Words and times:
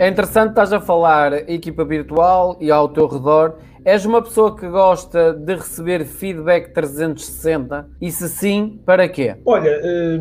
É 0.00 0.08
interessante, 0.08 0.52
estás 0.52 0.72
a 0.72 0.80
falar 0.80 1.46
equipa 1.46 1.84
virtual 1.84 2.56
e 2.58 2.70
ao 2.70 2.88
teu 2.88 3.06
redor. 3.06 3.58
És 3.84 4.06
uma 4.06 4.22
pessoa 4.22 4.56
que 4.56 4.66
gosta 4.66 5.34
de 5.34 5.54
receber 5.56 6.06
feedback 6.06 6.72
360? 6.72 7.86
E 8.00 8.10
se 8.10 8.26
sim, 8.30 8.80
para 8.86 9.06
quê? 9.06 9.36
Olha, 9.44 9.68
eh, 9.68 10.18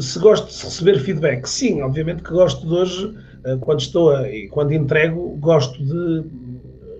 se 0.00 0.18
gosto 0.18 0.48
de 0.48 0.64
receber 0.64 0.98
feedback, 0.98 1.46
sim, 1.46 1.80
obviamente 1.82 2.24
que 2.24 2.32
gosto 2.32 2.66
de 2.66 2.74
hoje, 2.74 3.16
eh, 3.44 3.56
quando 3.60 3.78
estou 3.78 4.12
e 4.26 4.48
quando 4.48 4.72
entrego, 4.72 5.36
gosto 5.38 5.80
de 5.84 6.24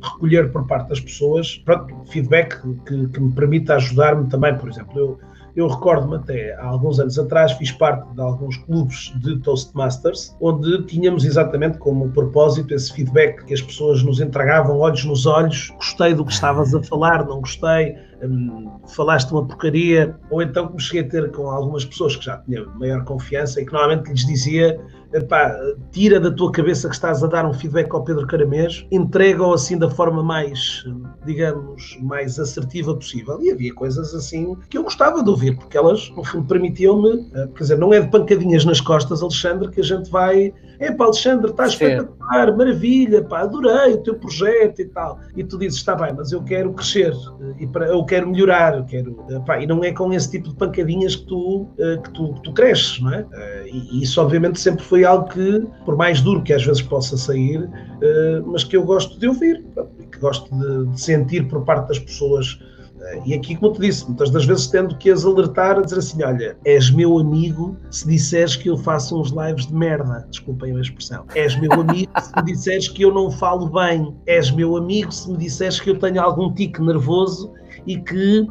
recolher 0.00 0.52
por 0.52 0.68
parte 0.68 0.91
das 0.91 1.00
pessoas 1.00 1.57
pronto, 1.64 1.93
feedback 2.12 2.57
que, 2.86 3.09
que 3.09 3.20
me 3.20 3.32
permita 3.32 3.75
ajudar-me 3.75 4.29
também. 4.29 4.57
Por 4.57 4.68
exemplo, 4.68 4.96
eu 4.96 5.18
eu 5.56 5.66
recordo-me 5.66 6.16
até 6.16 6.54
há 6.54 6.66
alguns 6.66 6.98
anos 7.00 7.18
atrás, 7.18 7.52
fiz 7.52 7.72
parte 7.72 8.12
de 8.14 8.20
alguns 8.20 8.56
clubes 8.58 9.12
de 9.16 9.38
Toastmasters, 9.41 10.36
onde 10.41 10.82
tínhamos 10.84 11.24
exatamente 11.24 11.78
como 11.78 12.10
propósito 12.10 12.74
esse 12.74 12.92
feedback 12.92 13.45
que 13.45 13.55
as 13.55 13.62
pessoas 13.62 14.02
nos 14.02 14.20
entregavam, 14.20 14.78
olhos 14.78 15.05
nos 15.05 15.27
olhos, 15.27 15.70
gostei 15.77 16.14
do 16.14 16.24
que 16.24 16.32
estavas 16.32 16.74
a 16.74 16.82
falar, 16.82 17.27
não 17.27 17.41
gostei, 17.41 17.96
hum, 18.22 18.70
falaste 18.88 19.30
uma 19.32 19.46
porcaria, 19.46 20.16
ou 20.30 20.42
então 20.42 20.78
cheguei 20.78 21.02
a 21.02 21.08
ter 21.08 21.32
com 21.32 21.50
algumas 21.50 21.84
pessoas 21.84 22.16
que 22.16 22.24
já 22.24 22.38
tinham 22.38 22.66
maior 22.78 23.05
confiança 23.05 23.60
e 23.60 23.66
que 23.66 23.72
normalmente 23.72 24.10
lhes 24.10 24.27
dizia 24.27 24.80
epá, 25.12 25.56
tira 25.91 26.20
da 26.20 26.30
tua 26.30 26.52
cabeça 26.52 26.88
que 26.88 26.95
estás 26.95 27.23
a 27.23 27.27
dar 27.27 27.46
um 27.46 27.52
feedback 27.52 27.92
ao 27.95 28.05
Pedro 28.05 28.27
Caramês, 28.27 28.87
entrega-o 28.91 29.52
assim 29.52 29.78
da 29.78 29.91
forma 29.91 30.23
mais, 30.23 30.84
digamos, 31.24 31.98
mais 32.02 32.38
assertiva 32.38 32.95
possível. 32.95 33.41
E 33.42 33.50
havia 33.50 33.74
coisas 33.74 34.14
assim 34.14 34.56
que 34.69 34.78
eu 34.78 34.83
gostava 34.83 35.23
de 35.23 35.30
ouvir, 35.30 35.56
porque 35.56 35.77
elas, 35.77 36.10
no 36.10 36.24
fundo, 36.24 36.46
permitiam-me, 36.46 37.28
eh, 37.34 37.48
quer 37.55 37.62
dizer, 37.62 37.78
não 37.78 37.92
é 37.92 38.00
de 38.00 38.09
pancadinhas 38.09 38.64
nas 38.64 38.80
costas, 38.80 39.23
Alexandre, 39.23 39.70
que 39.70 39.80
a 39.80 39.84
gente 39.84 40.10
vai, 40.10 40.52
é 40.78 40.92
pá, 40.92 41.05
Alexandre, 41.05 41.50
está 41.50 41.66
espetacular, 41.66 42.56
maravilha, 42.56 43.22
pá, 43.22 43.41
adorei 43.41 43.94
o 43.94 44.03
teu 44.03 44.14
projeto 44.14 44.81
e 44.81 44.84
tal. 44.86 45.19
E 45.36 45.42
tu 45.44 45.58
dizes, 45.58 45.78
está 45.78 45.94
bem, 45.94 46.12
mas 46.16 46.33
eu 46.33 46.42
quero 46.42 46.72
crescer, 46.72 47.12
eh, 47.12 47.55
e 47.61 47.66
para, 47.66 47.86
eu 47.86 48.05
quero 48.05 48.28
melhorar, 48.28 48.77
eu 48.77 48.84
quero, 48.84 49.25
epá, 49.31 49.61
e 49.61 49.66
não 49.66 49.83
é 49.83 49.92
com 49.92 50.12
esse 50.12 50.31
tipo 50.31 50.48
de 50.48 50.55
pancadinhas 50.55 51.16
que 51.16 51.27
tu, 51.27 51.69
eh, 51.78 51.98
que 52.03 52.11
tu, 52.11 52.34
que 52.34 52.42
tu 52.42 52.53
cresces, 52.53 53.00
não 53.00 53.12
é? 53.12 53.27
E 53.66 54.03
isso, 54.03 54.20
obviamente, 54.20 54.58
sempre 54.61 54.84
foi 54.84 55.00
algo 55.05 55.29
que, 55.29 55.67
por 55.84 55.97
mais 55.97 56.20
duro 56.20 56.43
que 56.43 56.53
às 56.53 56.65
vezes 56.65 56.83
possa 56.83 57.17
sair, 57.17 57.61
uh, 57.61 58.47
mas 58.47 58.65
que 58.65 58.77
eu 58.77 58.84
gosto 58.84 59.19
de 59.19 59.29
ouvir, 59.29 59.65
que 60.11 60.19
gosto 60.19 60.51
de, 60.55 61.01
sentir 61.01 61.48
por 61.48 61.65
parte 61.65 61.89
das 61.89 61.98
pessoas. 61.98 62.61
Uh, 62.97 63.23
e 63.27 63.34
aqui, 63.34 63.56
como 63.56 63.73
te 63.73 63.81
disse, 63.81 64.06
muitas 64.06 64.31
das 64.31 64.45
vezes 64.45 64.67
tendo 64.67 64.97
que 64.97 65.11
as 65.11 65.25
alertar 65.25 65.78
a 65.78 65.83
dizer 65.83 65.98
assim: 65.98 66.23
olha, 66.23 66.56
és 66.65 66.91
meu 66.91 67.19
amigo 67.19 67.77
se 67.91 68.06
disseres 68.06 68.56
que 68.56 68.69
eu 68.69 68.77
faço 68.77 69.21
uns 69.21 69.31
lives 69.31 69.67
de 69.67 69.75
merda. 69.75 70.27
Desculpem 70.31 70.77
a 70.77 70.81
expressão. 70.81 71.25
És 71.34 71.59
meu 71.59 71.73
amigo 71.73 72.11
se 72.21 72.33
me 72.37 72.53
disseres 72.53 72.89
que 72.89 73.03
eu 73.03 73.12
não 73.12 73.31
falo 73.31 73.69
bem. 73.69 74.15
És 74.27 74.51
meu 74.51 74.77
amigo 74.77 75.12
se 75.12 75.31
me 75.31 75.37
disseres 75.39 75.81
que 75.81 75.91
eu 75.91 75.98
tenho 75.98 76.21
algum 76.21 76.53
tique 76.53 76.81
nervoso 76.81 77.53
e 77.87 77.98
que 77.98 78.41
uh, 78.41 78.48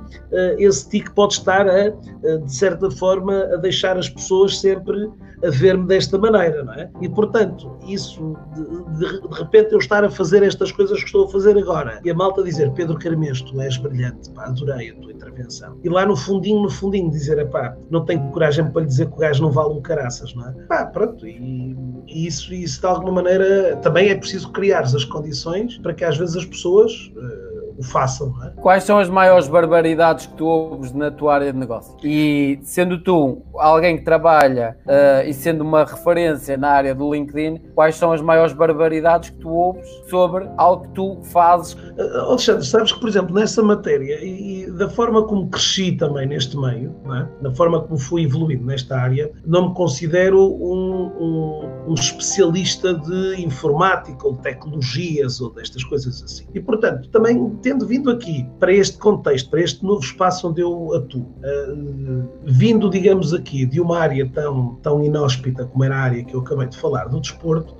esse 0.57 0.89
tique 0.89 1.11
pode 1.11 1.33
estar 1.33 1.67
a, 1.67 1.89
de 1.89 2.53
certa 2.53 2.89
forma, 2.91 3.33
a 3.53 3.57
deixar 3.57 3.97
as 3.97 4.09
pessoas 4.09 4.59
sempre 4.59 5.09
a 5.43 5.49
ver-me 5.49 5.85
desta 5.87 6.17
maneira, 6.17 6.63
não 6.63 6.73
é? 6.73 6.89
E 7.01 7.09
portanto, 7.09 7.77
isso 7.87 8.35
de, 8.53 8.97
de, 8.97 9.21
de, 9.21 9.35
repente 9.35 9.71
eu 9.71 9.79
estar 9.79 10.03
a 10.03 10.09
fazer 10.09 10.43
estas 10.43 10.71
coisas 10.71 10.99
que 10.99 11.05
estou 11.05 11.25
a 11.25 11.29
fazer 11.29 11.57
agora 11.57 11.99
e 12.03 12.09
a 12.09 12.13
malta 12.13 12.43
dizer 12.43 12.71
Pedro 12.73 12.97
Carmes, 12.97 13.41
tu 13.41 13.59
és 13.61 13.77
brilhante, 13.77 14.29
pá, 14.31 14.45
adorei 14.45 14.91
a 14.91 14.95
tua 14.95 15.11
intervenção. 15.11 15.77
E 15.83 15.89
lá 15.89 16.05
no 16.05 16.15
fundinho, 16.15 16.61
no 16.61 16.69
fundinho, 16.69 17.09
dizer, 17.09 17.43
pá, 17.49 17.75
não 17.89 18.05
tenho 18.05 18.29
coragem 18.31 18.69
para 18.71 18.81
lhe 18.81 18.87
dizer 18.87 19.07
que 19.07 19.13
o 19.13 19.17
gajo 19.17 19.41
não 19.41 19.51
vale 19.51 19.73
um 19.73 19.81
caraças, 19.81 20.33
não 20.33 20.47
é? 20.47 20.51
Pá, 20.67 20.85
pronto, 20.85 21.25
e, 21.25 21.75
e 22.07 22.27
isso, 22.27 22.53
isso 22.53 22.81
de 22.81 22.87
alguma 22.87 23.11
maneira 23.11 23.77
também 23.77 24.09
é 24.09 24.15
preciso 24.15 24.51
criar 24.51 24.81
as 24.81 25.05
condições 25.05 25.77
para 25.77 25.93
que 25.93 26.03
às 26.03 26.17
vezes 26.17 26.35
as 26.35 26.45
pessoas. 26.45 26.91
Uh, 27.15 27.48
o 27.79 27.83
façam. 27.83 28.33
É? 28.43 28.49
Quais 28.61 28.83
são 28.83 28.99
as 28.99 29.09
maiores 29.09 29.47
barbaridades 29.47 30.25
que 30.25 30.33
tu 30.33 30.45
ouves 30.45 30.91
na 30.91 31.09
tua 31.09 31.35
área 31.35 31.53
de 31.53 31.57
negócio? 31.57 31.95
E 32.03 32.59
sendo 32.61 33.01
tu 33.01 33.41
alguém 33.55 33.97
que 33.97 34.03
trabalha 34.03 34.77
uh, 34.85 35.27
e 35.27 35.33
sendo 35.33 35.61
uma 35.61 35.85
referência 35.85 36.57
na 36.57 36.69
área 36.69 36.93
do 36.93 37.13
LinkedIn, 37.13 37.59
quais 37.73 37.95
são 37.95 38.11
as 38.11 38.21
maiores 38.21 38.53
barbaridades 38.53 39.29
que 39.29 39.37
tu 39.37 39.49
ouves 39.49 39.87
sobre 40.09 40.47
algo 40.57 40.83
que 40.83 40.93
tu 40.93 41.17
fazes? 41.23 41.73
Uh, 41.73 42.19
Alexandre, 42.27 42.65
sabes 42.65 42.91
que, 42.91 42.99
por 42.99 43.07
exemplo, 43.07 43.33
nessa 43.33 43.63
matéria 43.63 44.19
e, 44.21 44.63
e 44.63 44.71
da 44.71 44.89
forma 44.89 45.25
como 45.25 45.49
cresci 45.49 45.93
também 45.93 46.27
neste 46.27 46.57
meio, 46.57 46.93
é? 47.13 47.43
da 47.43 47.51
forma 47.55 47.81
como 47.81 47.97
fui 47.97 48.23
evoluindo 48.23 48.65
nesta 48.65 48.97
área, 48.97 49.31
não 49.45 49.69
me 49.69 49.75
considero 49.75 50.39
um, 50.39 51.11
um, 51.19 51.91
um 51.91 51.93
especialista 51.93 52.93
de 52.93 53.41
informática 53.41 54.27
ou 54.27 54.33
de 54.33 54.41
tecnologias 54.41 55.39
ou 55.39 55.49
destas 55.53 55.83
coisas 55.83 56.21
assim. 56.21 56.45
E, 56.53 56.59
portanto, 56.59 57.09
também 57.09 57.49
tendo 57.69 57.85
vindo 57.85 58.09
aqui 58.09 58.47
para 58.59 58.73
este 58.73 58.97
contexto, 58.97 59.47
para 59.51 59.61
este 59.61 59.85
novo 59.85 60.01
espaço 60.01 60.49
onde 60.49 60.59
eu 60.59 60.91
atuo, 60.95 61.21
uh, 61.21 62.27
vindo, 62.43 62.89
digamos, 62.89 63.31
aqui 63.31 63.63
de 63.63 63.79
uma 63.79 63.99
área 63.99 64.27
tão, 64.33 64.79
tão 64.81 65.03
inóspita 65.03 65.65
como 65.65 65.83
era 65.83 65.95
a 65.95 65.99
área 65.99 66.23
que 66.23 66.33
eu 66.33 66.39
acabei 66.39 66.65
de 66.65 66.75
falar, 66.75 67.05
do 67.05 67.21
desporto, 67.21 67.75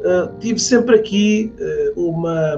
uh, 0.00 0.38
tive 0.40 0.58
sempre 0.58 0.96
aqui 0.96 1.54
uh, 1.96 2.00
uma, 2.06 2.56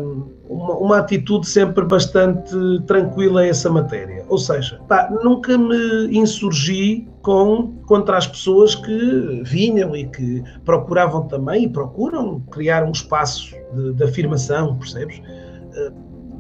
uma, 0.49 0.77
uma, 0.77 0.99
atitude 0.99 1.47
sempre 1.47 1.85
bastante 1.85 2.53
tranquila 2.85 3.43
a 3.43 3.47
essa 3.47 3.71
matéria. 3.71 4.25
Ou 4.29 4.39
seja, 4.39 4.81
pá, 4.89 5.09
nunca 5.23 5.57
me 5.57 6.19
insurgi 6.19 7.07
com, 7.23 7.77
contra 7.87 8.19
as 8.19 8.27
pessoas 8.27 8.75
que 8.75 9.41
vinham 9.45 9.95
e 9.95 10.09
que 10.09 10.43
procuravam 10.65 11.29
também 11.29 11.67
e 11.67 11.69
procuram 11.69 12.41
criar 12.51 12.83
um 12.83 12.91
espaço 12.91 13.55
de, 13.73 13.93
de 13.93 14.03
afirmação, 14.03 14.77
percebes? 14.77 15.23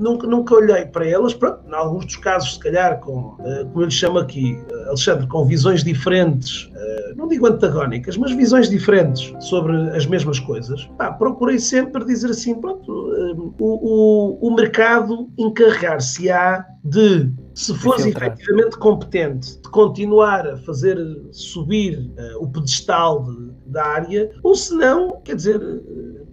Nunca, 0.02 0.26
nunca 0.26 0.54
olhei 0.54 0.84
para 0.86 1.08
elas, 1.08 1.32
pronto, 1.32 1.60
em 1.66 1.74
alguns 1.74 2.04
dos 2.06 2.16
casos, 2.16 2.54
se 2.54 2.60
calhar, 2.60 3.00
com, 3.00 3.36
uh, 3.38 3.66
como 3.70 3.82
eu 3.82 3.84
lhe 3.86 3.90
chamo 3.90 4.18
aqui, 4.18 4.58
uh, 4.70 4.88
Alexandre, 4.88 5.26
com 5.28 5.44
visões 5.46 5.84
diferentes, 5.84 6.64
uh, 6.64 7.16
não 7.16 7.28
digo 7.28 7.46
antagónicas, 7.46 8.16
mas 8.16 8.32
visões 8.32 8.68
diferentes 8.68 9.32
sobre 9.40 9.74
as 9.96 10.04
mesmas 10.06 10.40
coisas, 10.40 10.84
pá, 10.98 11.12
procurei 11.12 11.58
sempre 11.58 12.04
dizer 12.04 12.30
assim, 12.30 12.54
pronto, 12.54 12.90
o, 12.90 13.54
o, 13.58 14.48
o 14.48 14.54
mercado 14.54 15.30
encarregar-se-á 15.38 16.66
de 16.84 17.32
se 17.54 17.74
fosse 17.74 18.08
efetivamente 18.08 18.76
competente 18.78 19.60
de 19.60 19.68
continuar 19.70 20.46
a 20.48 20.56
fazer 20.56 20.98
subir 21.30 21.98
uh, 21.98 22.42
o 22.42 22.50
pedestal 22.50 23.22
de, 23.24 23.52
da 23.66 23.84
área, 23.84 24.30
ou 24.42 24.54
se 24.54 24.74
não, 24.74 25.20
quer 25.22 25.36
dizer, 25.36 25.60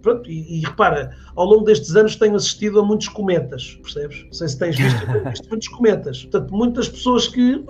pronto, 0.00 0.30
e, 0.30 0.58
e, 0.58 0.60
repara, 0.60 1.16
ao 1.34 1.44
longo 1.44 1.64
destes 1.64 1.94
anos 1.96 2.16
tenho 2.16 2.36
assistido 2.36 2.80
a 2.80 2.84
muitos 2.84 3.08
cometas, 3.08 3.78
percebes? 3.82 4.24
Não 4.24 4.32
sei 4.32 4.48
se 4.48 4.58
tens 4.58 4.76
visto, 4.76 4.98
visto 5.28 5.48
muitos 5.48 5.68
cometas. 5.68 6.22
Portanto, 6.22 6.54
muitas 6.54 6.88
pessoas 6.88 7.28
que 7.28 7.64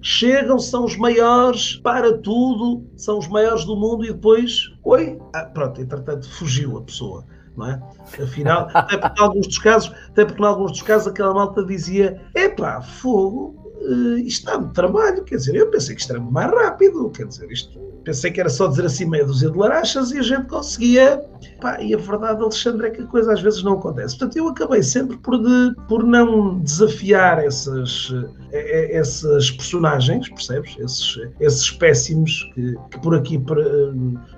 chegam, 0.00 0.58
são 0.58 0.84
os 0.84 0.96
maiores 0.96 1.76
para 1.76 2.16
tudo, 2.18 2.84
são 2.96 3.18
os 3.18 3.28
maiores 3.28 3.64
do 3.64 3.76
mundo 3.76 4.04
e 4.04 4.12
depois, 4.12 4.72
oi, 4.84 5.18
ah, 5.34 5.44
pronto, 5.44 5.80
entretanto 5.80 6.28
fugiu 6.30 6.78
a 6.78 6.82
pessoa. 6.82 7.24
Não 7.56 7.66
é? 7.66 7.82
Afinal, 8.22 8.68
até 8.74 8.98
porque 8.98 9.20
em 9.20 9.24
alguns 9.24 9.46
dos 9.46 9.58
casos, 9.58 9.92
até 10.08 10.24
porque 10.24 10.42
em 10.42 10.46
alguns 10.46 10.72
dos 10.72 10.82
casos 10.82 11.08
aquela 11.08 11.32
malta 11.32 11.64
dizia: 11.64 12.20
epá, 12.34 12.82
fogo, 12.82 13.65
uh, 13.86 14.18
isto 14.18 14.46
dá 14.46 14.58
muito 14.58 14.72
trabalho, 14.72 15.24
quer 15.24 15.36
dizer, 15.36 15.54
eu 15.54 15.70
pensei 15.70 15.94
que 15.94 16.00
isto 16.00 16.12
era 16.12 16.20
mais 16.20 16.50
rápido, 16.50 17.10
quer 17.10 17.26
dizer, 17.26 17.50
isto, 17.50 17.78
pensei 18.06 18.30
que 18.30 18.40
era 18.40 18.48
só 18.48 18.68
dizer 18.68 18.86
assim 18.86 19.04
meia 19.04 19.24
dúzia 19.24 19.50
de 19.50 19.58
larachas 19.58 20.12
e 20.12 20.18
a 20.18 20.22
gente 20.22 20.46
conseguia, 20.46 21.24
pá, 21.60 21.82
e 21.82 21.92
a 21.92 21.98
verdade, 21.98 22.40
Alexandre, 22.40 22.86
é 22.86 22.90
que 22.90 23.02
a 23.02 23.06
coisa 23.06 23.32
às 23.32 23.42
vezes 23.42 23.64
não 23.64 23.72
acontece. 23.72 24.16
Portanto, 24.16 24.36
eu 24.36 24.48
acabei 24.48 24.80
sempre 24.80 25.16
por, 25.16 25.42
de, 25.42 25.74
por 25.88 26.04
não 26.04 26.60
desafiar 26.60 27.44
essas, 27.44 28.14
eh, 28.52 28.92
eh, 28.92 28.96
essas 28.96 29.50
personagens, 29.50 30.28
percebes? 30.28 30.76
Esses, 30.78 31.18
esses 31.40 31.62
espécimes 31.62 32.44
que, 32.54 32.76
que 32.92 33.00
por 33.00 33.16
aqui, 33.16 33.38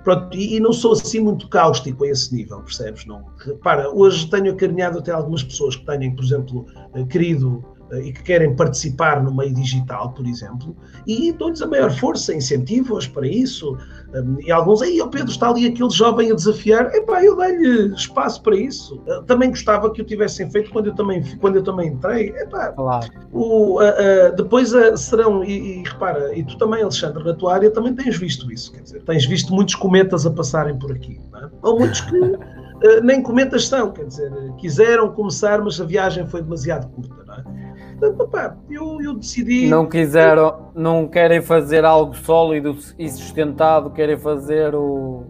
pronto, 0.03 0.35
e, 0.35 0.55
e, 0.55 0.59
não 0.59 0.73
sou 0.73 0.93
assim 0.93 1.19
muito 1.19 1.47
cáustico 1.47 2.05
a 2.05 2.07
esse 2.07 2.33
nível, 2.33 2.61
percebes? 2.61 3.05
Não, 3.05 3.23
para, 3.61 3.87
hoje 3.91 4.27
tenho 4.31 4.51
acarinhado 4.51 4.97
até 4.97 5.11
algumas 5.11 5.43
pessoas 5.43 5.75
que 5.75 5.85
tenham, 5.85 6.15
por 6.15 6.25
exemplo, 6.25 6.65
querido 7.09 7.63
e 7.97 8.13
que 8.13 8.23
querem 8.23 8.55
participar 8.55 9.23
no 9.23 9.33
meio 9.33 9.53
digital, 9.53 10.11
por 10.11 10.25
exemplo, 10.25 10.75
e 11.07 11.31
dou-lhes 11.31 11.61
a 11.61 11.67
maior 11.67 11.91
força, 11.91 12.33
incentivo-as 12.33 13.07
para 13.07 13.27
isso. 13.27 13.77
Um, 14.13 14.37
e 14.41 14.51
alguns, 14.51 14.81
aí, 14.81 15.01
o 15.01 15.07
Pedro 15.07 15.29
está 15.29 15.49
ali 15.49 15.67
aquele 15.67 15.89
jovem 15.89 16.31
a 16.31 16.35
desafiar, 16.35 16.93
epá, 16.93 17.23
eu 17.23 17.35
dei-lhe 17.35 17.93
espaço 17.93 18.41
para 18.43 18.55
isso. 18.55 19.01
Uh, 19.07 19.23
também 19.23 19.49
gostava 19.49 19.91
que 19.91 20.01
o 20.01 20.05
tivessem 20.05 20.49
feito 20.51 20.71
quando 20.71 20.87
eu 20.87 20.95
também, 20.95 21.23
quando 21.37 21.55
eu 21.55 21.63
também 21.63 21.89
entrei. 21.89 22.29
Epá, 22.29 22.71
claro. 22.73 23.07
o, 23.31 23.79
uh, 23.79 23.83
uh, 23.83 24.35
depois 24.35 24.71
serão, 24.95 25.43
e, 25.43 25.79
e, 25.79 25.83
repara, 25.83 26.35
e 26.37 26.43
tu 26.43 26.57
também, 26.57 26.81
Alexandre, 26.81 27.23
na 27.23 27.33
tua 27.33 27.55
área 27.55 27.71
também 27.71 27.93
tens 27.95 28.17
visto 28.17 28.51
isso, 28.51 28.71
quer 28.71 28.81
dizer, 28.81 29.01
tens 29.03 29.25
visto 29.25 29.53
muitos 29.53 29.75
cometas 29.75 30.25
a 30.25 30.31
passarem 30.31 30.77
por 30.77 30.91
aqui, 30.91 31.19
é? 31.35 31.49
ou 31.61 31.79
muitos 31.79 32.01
que 32.01 32.19
nem 33.03 33.21
cometas 33.21 33.67
são, 33.67 33.91
quer 33.91 34.05
dizer, 34.05 34.31
quiseram 34.57 35.11
começar, 35.11 35.61
mas 35.61 35.79
a 35.81 35.85
viagem 35.85 36.25
foi 36.27 36.41
demasiado 36.41 36.87
curta, 36.89 37.23
não 37.25 37.35
é? 37.35 37.68
Portanto, 37.99 38.21
opa, 38.21 38.57
eu, 38.69 39.01
eu 39.01 39.13
decidi. 39.13 39.67
Não 39.67 39.85
quiseram, 39.85 40.71
não 40.73 41.07
querem 41.07 41.41
fazer 41.41 41.83
algo 41.83 42.15
sólido 42.15 42.77
e 42.97 43.09
sustentado, 43.09 43.91
querem 43.91 44.17
fazer 44.17 44.73
o. 44.73 45.25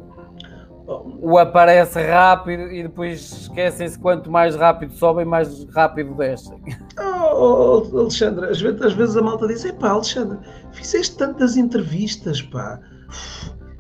o 1.20 1.38
aparece 1.40 2.00
rápido 2.00 2.72
e 2.72 2.84
depois 2.84 3.32
esquecem-se 3.42 3.98
quanto 3.98 4.32
mais 4.32 4.56
rápido 4.56 4.94
sobem, 4.94 5.26
mais 5.26 5.66
rápido 5.74 6.14
descem. 6.14 6.62
Oh, 7.32 7.84
oh, 7.94 8.00
Alexandre, 8.00 8.48
às 8.48 8.60
vezes, 8.60 8.82
às 8.82 8.94
vezes 8.94 9.16
a 9.16 9.22
malta 9.22 9.48
diz: 9.48 9.64
Epá, 9.64 9.90
Alexandre, 9.90 10.40
fizeste 10.72 11.18
tantas 11.18 11.58
entrevistas, 11.58 12.42
pá. 12.42 12.80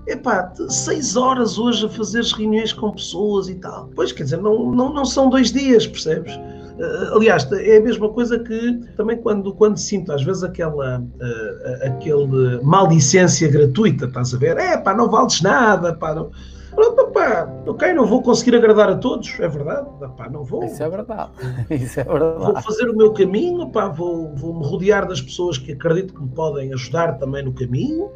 Epá, 0.07 0.51
seis 0.69 1.15
horas 1.15 1.57
hoje 1.57 1.86
a 1.86 1.89
fazer 1.89 2.24
reuniões 2.24 2.74
com 2.74 2.91
pessoas 2.91 3.50
e 3.50 3.56
tal. 3.56 3.89
Pois, 3.95 4.12
quer 4.12 4.24
dizer, 4.24 4.38
não, 4.38 4.71
não, 4.71 4.94
não 4.94 5.06
são 5.06 5.30
dois 5.30 5.51
dias, 5.51 5.86
percebes? 5.86 6.39
Uh, 6.80 7.16
aliás, 7.16 7.50
é 7.52 7.78
a 7.78 7.81
mesma 7.81 8.10
coisa 8.10 8.40
que 8.40 8.80
também 8.96 9.18
quando, 9.18 9.54
quando 9.54 9.78
sinto 9.78 10.14
às 10.14 10.24
vezes 10.24 10.44
aquela 10.44 11.00
uh, 11.00 11.88
aquele 11.88 12.62
maldicência 12.64 13.50
gratuita, 13.52 14.06
estás 14.06 14.34
a 14.34 14.38
ver? 14.38 14.58
É 14.58 14.78
pá, 14.78 14.94
não 14.94 15.10
vales 15.10 15.42
nada, 15.42 15.94
pá, 15.94 16.16
não 16.16 16.31
Pronto, 16.80 17.08
pá, 17.08 17.50
ok, 17.66 17.94
não 17.94 18.06
vou 18.06 18.22
conseguir 18.22 18.56
agradar 18.56 18.90
a 18.90 18.96
todos, 18.96 19.38
é 19.40 19.48
verdade, 19.48 19.88
pá, 20.16 20.30
não 20.30 20.44
vou. 20.44 20.64
Isso 20.64 20.81
é 20.81 20.90
verdade, 20.90 21.31
isso 21.70 22.00
é 22.00 22.04
verdade. 22.04 22.38
Vou 22.38 22.62
fazer 22.62 22.90
o 22.90 22.96
meu 22.96 23.12
caminho, 23.12 23.70
pá, 23.70 23.88
vou, 23.88 24.34
vou 24.36 24.58
me 24.58 24.66
rodear 24.66 25.08
das 25.08 25.22
pessoas 25.22 25.58
que 25.58 25.74
acredito 25.74 26.14
que 26.14 26.22
me 26.22 26.30
podem 26.30 26.72
ajudar 26.74 27.18
também 27.18 27.44
no 27.44 27.54
caminho 27.54 28.10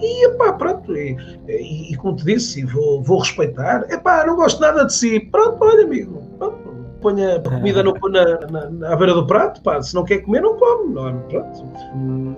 e, 0.00 0.28
pá, 0.38 0.52
pronto, 0.52 0.96
e, 0.96 1.16
e, 1.48 1.92
e 1.92 1.96
como 1.96 2.16
te 2.16 2.24
disse, 2.24 2.64
vou, 2.64 3.02
vou 3.02 3.18
respeitar, 3.18 3.84
é 3.88 3.98
pá, 3.98 4.24
não 4.24 4.36
gosto 4.36 4.60
nada 4.60 4.84
de 4.84 4.94
si, 4.94 5.20
pronto, 5.20 5.62
olha, 5.62 5.84
amigo, 5.84 6.22
ponha 7.00 7.36
a 7.36 7.40
comida 7.40 7.82
no, 7.82 7.94
na, 8.08 8.40
na, 8.50 8.70
na, 8.70 8.92
à 8.92 8.96
beira 8.96 9.14
do 9.14 9.26
prato, 9.26 9.62
pá, 9.62 9.80
se 9.82 9.94
não 9.94 10.04
quer 10.04 10.18
comer, 10.18 10.40
não 10.40 10.56
come, 10.56 10.94
não, 10.94 11.08
é? 11.08 11.12
pronto. 11.12 11.66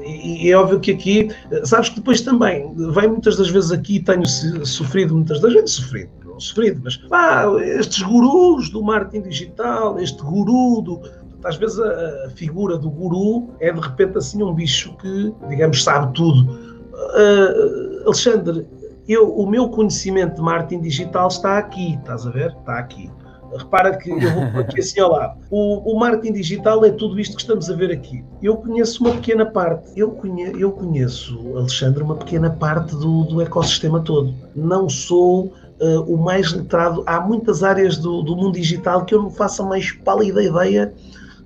E, 0.04 0.46
e, 0.46 0.50
é 0.50 0.56
óbvio 0.56 0.80
que 0.80 0.92
aqui, 0.92 1.30
sabes 1.64 1.88
que 1.88 1.96
depois 1.96 2.20
também, 2.20 2.74
vem 2.74 3.08
muitas 3.08 3.36
das 3.36 3.50
vezes 3.50 3.72
aqui, 3.72 4.00
tenho 4.00 4.26
sofrido 4.26 5.14
muitas 5.14 5.40
das 5.40 5.52
vezes, 5.52 5.72
sofrido, 5.72 6.10
não 6.24 6.40
sofrido, 6.40 6.80
mas 6.84 6.96
pá, 6.96 7.46
estes 7.60 8.02
gurus 8.02 8.70
do 8.70 8.82
marketing 8.82 9.28
digital, 9.28 9.98
este 9.98 10.22
guru 10.22 10.82
do, 10.82 11.00
às 11.44 11.56
vezes 11.56 11.78
a, 11.78 12.26
a, 12.26 12.30
figura 12.30 12.76
do 12.76 12.90
guru 12.90 13.50
é 13.60 13.72
de 13.72 13.80
repente 13.80 14.18
assim 14.18 14.42
um 14.42 14.54
bicho 14.54 14.94
que, 14.96 15.34
digamos, 15.48 15.82
sabe 15.82 16.12
tudo. 16.14 16.50
Uh, 16.92 18.04
Alexandre, 18.04 18.66
eu, 19.08 19.34
o 19.34 19.48
meu 19.48 19.68
conhecimento 19.68 20.36
de 20.36 20.42
marketing 20.42 20.82
digital 20.82 21.28
está 21.28 21.58
aqui, 21.58 21.94
estás 21.94 22.26
a 22.26 22.30
ver? 22.30 22.54
Está 22.60 22.78
aqui. 22.78 23.10
Repara 23.56 23.96
que 23.96 24.10
eu 24.10 24.20
vou 24.20 24.60
aqui 24.60 24.80
assim 24.80 25.00
ao 25.00 25.12
lado. 25.12 25.40
O, 25.50 25.92
o, 25.92 25.98
marketing 25.98 26.32
digital 26.34 26.84
é 26.84 26.90
tudo 26.90 27.18
isto 27.18 27.34
que 27.34 27.42
estamos 27.42 27.68
a 27.68 27.74
ver 27.74 27.90
aqui. 27.90 28.24
Eu 28.40 28.56
conheço 28.56 29.02
uma 29.04 29.14
pequena 29.14 29.44
parte. 29.44 29.90
Eu, 29.96 30.12
conhe, 30.12 30.52
eu 30.60 30.70
conheço, 30.70 31.38
Alexandre, 31.56 32.02
uma 32.02 32.16
pequena 32.16 32.50
parte 32.50 32.94
do, 32.94 33.24
do 33.24 33.42
ecossistema 33.42 34.00
todo. 34.00 34.34
Não 34.54 34.88
sou 34.88 35.46
uh, 35.80 36.00
o 36.06 36.16
mais 36.16 36.52
letrado. 36.52 37.02
Há 37.06 37.20
muitas 37.20 37.64
áreas 37.64 37.96
do, 37.96 38.22
do 38.22 38.36
mundo 38.36 38.54
digital 38.54 39.04
que 39.04 39.14
eu 39.14 39.22
não 39.22 39.30
faço 39.30 39.62
a 39.62 39.66
mais 39.66 39.90
pálida 39.90 40.42
ideia 40.42 40.94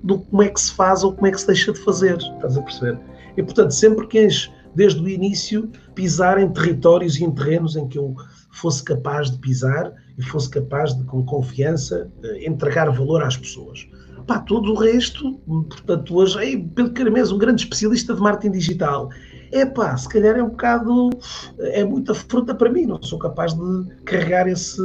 do 0.03 0.19
como 0.19 0.43
é 0.43 0.49
que 0.49 0.61
se 0.61 0.71
faz 0.71 1.03
ou 1.03 1.11
como 1.11 1.25
é 1.25 1.31
que 1.31 1.41
se 1.41 1.47
deixa 1.47 1.73
de 1.73 1.79
fazer. 1.79 2.17
Estás 2.17 2.55
a 2.55 2.61
perceber? 2.61 2.99
E 3.35 3.41
portanto, 3.41 3.71
sempre 3.71 4.05
queres, 4.05 4.51
desde 4.75 5.01
o 5.01 5.09
início, 5.09 5.69
pisar 5.95 6.37
em 6.39 6.49
territórios 6.49 7.17
e 7.17 7.23
em 7.23 7.31
terrenos 7.31 7.75
em 7.75 7.87
que 7.87 7.97
eu 7.97 8.15
fosse 8.51 8.83
capaz 8.83 9.31
de 9.31 9.39
pisar 9.39 9.91
e 10.17 10.23
fosse 10.23 10.49
capaz 10.49 10.95
de, 10.95 11.03
com 11.05 11.23
confiança, 11.25 12.09
eh, 12.23 12.47
entregar 12.47 12.89
valor 12.89 13.23
às 13.23 13.37
pessoas. 13.37 13.87
Pá, 14.25 14.39
todo 14.39 14.71
o 14.71 14.75
resto, 14.75 15.33
portanto, 15.45 16.15
hoje, 16.15 16.39
ei, 16.39 16.57
Pedro 16.57 16.93
Caramês, 16.93 17.31
um 17.31 17.37
grande 17.37 17.63
especialista 17.63 18.13
de 18.13 18.21
marketing 18.21 18.53
digital. 18.53 19.09
É 19.51 19.65
pá, 19.65 19.95
se 19.95 20.09
calhar 20.09 20.35
é 20.35 20.43
um 20.43 20.49
bocado, 20.49 21.11
é 21.59 21.83
muita 21.83 22.13
fruta 22.13 22.55
para 22.55 22.71
mim, 22.71 22.85
não 22.85 23.01
sou 23.01 23.19
capaz 23.19 23.53
de 23.53 23.95
carregar 24.03 24.47
esse, 24.47 24.81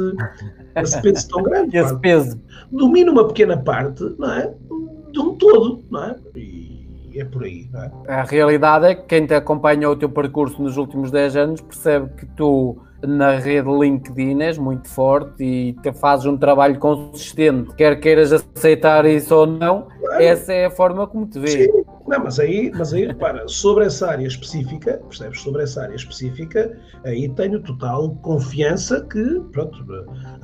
esse 0.75 1.01
peso 1.01 1.27
tão 1.29 1.41
grande. 1.43 1.75
esse 1.75 1.97
peso. 1.99 2.39
Domino 2.71 3.11
uma 3.11 3.27
pequena 3.27 3.57
parte, 3.57 4.03
não 4.19 4.31
é? 4.31 4.53
De 5.11 5.19
um 5.19 5.35
todo, 5.35 5.83
não 5.89 6.03
é? 6.03 6.15
E 6.35 7.19
é 7.19 7.25
por 7.25 7.43
aí, 7.43 7.67
não 7.71 7.81
é? 7.81 7.91
A 8.07 8.23
realidade 8.23 8.85
é 8.85 8.95
que 8.95 9.03
quem 9.03 9.25
te 9.25 9.33
acompanha 9.33 9.89
o 9.89 9.95
teu 9.95 10.09
percurso 10.09 10.61
nos 10.61 10.77
últimos 10.77 11.11
10 11.11 11.35
anos 11.35 11.61
percebe 11.61 12.09
que 12.15 12.25
tu 12.25 12.77
na 13.05 13.31
rede 13.31 13.69
LinkedIn 13.69 14.41
és 14.41 14.57
muito 14.57 14.87
forte 14.87 15.43
e 15.43 15.73
te 15.81 15.91
fazes 15.91 16.25
um 16.25 16.37
trabalho 16.37 16.77
consistente, 16.79 17.73
quer 17.75 17.99
queiras 17.99 18.31
aceitar 18.31 19.05
isso 19.05 19.35
ou 19.35 19.47
não, 19.47 19.87
claro. 19.99 20.23
essa 20.23 20.53
é 20.53 20.65
a 20.65 20.71
forma 20.71 21.07
como 21.07 21.25
te 21.25 21.39
vê. 21.39 21.47
Sim. 21.47 21.91
Não, 22.07 22.23
mas 22.23 22.39
aí, 22.39 22.71
mas 22.75 22.93
aí, 22.93 23.05
repara, 23.05 23.47
sobre 23.47 23.85
essa 23.85 24.09
área 24.09 24.27
específica, 24.27 24.99
percebes? 25.07 25.39
Sobre 25.39 25.63
essa 25.63 25.83
área 25.83 25.95
específica, 25.95 26.77
aí 27.05 27.29
tenho 27.29 27.61
total 27.61 28.09
confiança 28.21 29.05
que, 29.09 29.39
pronto, 29.51 29.77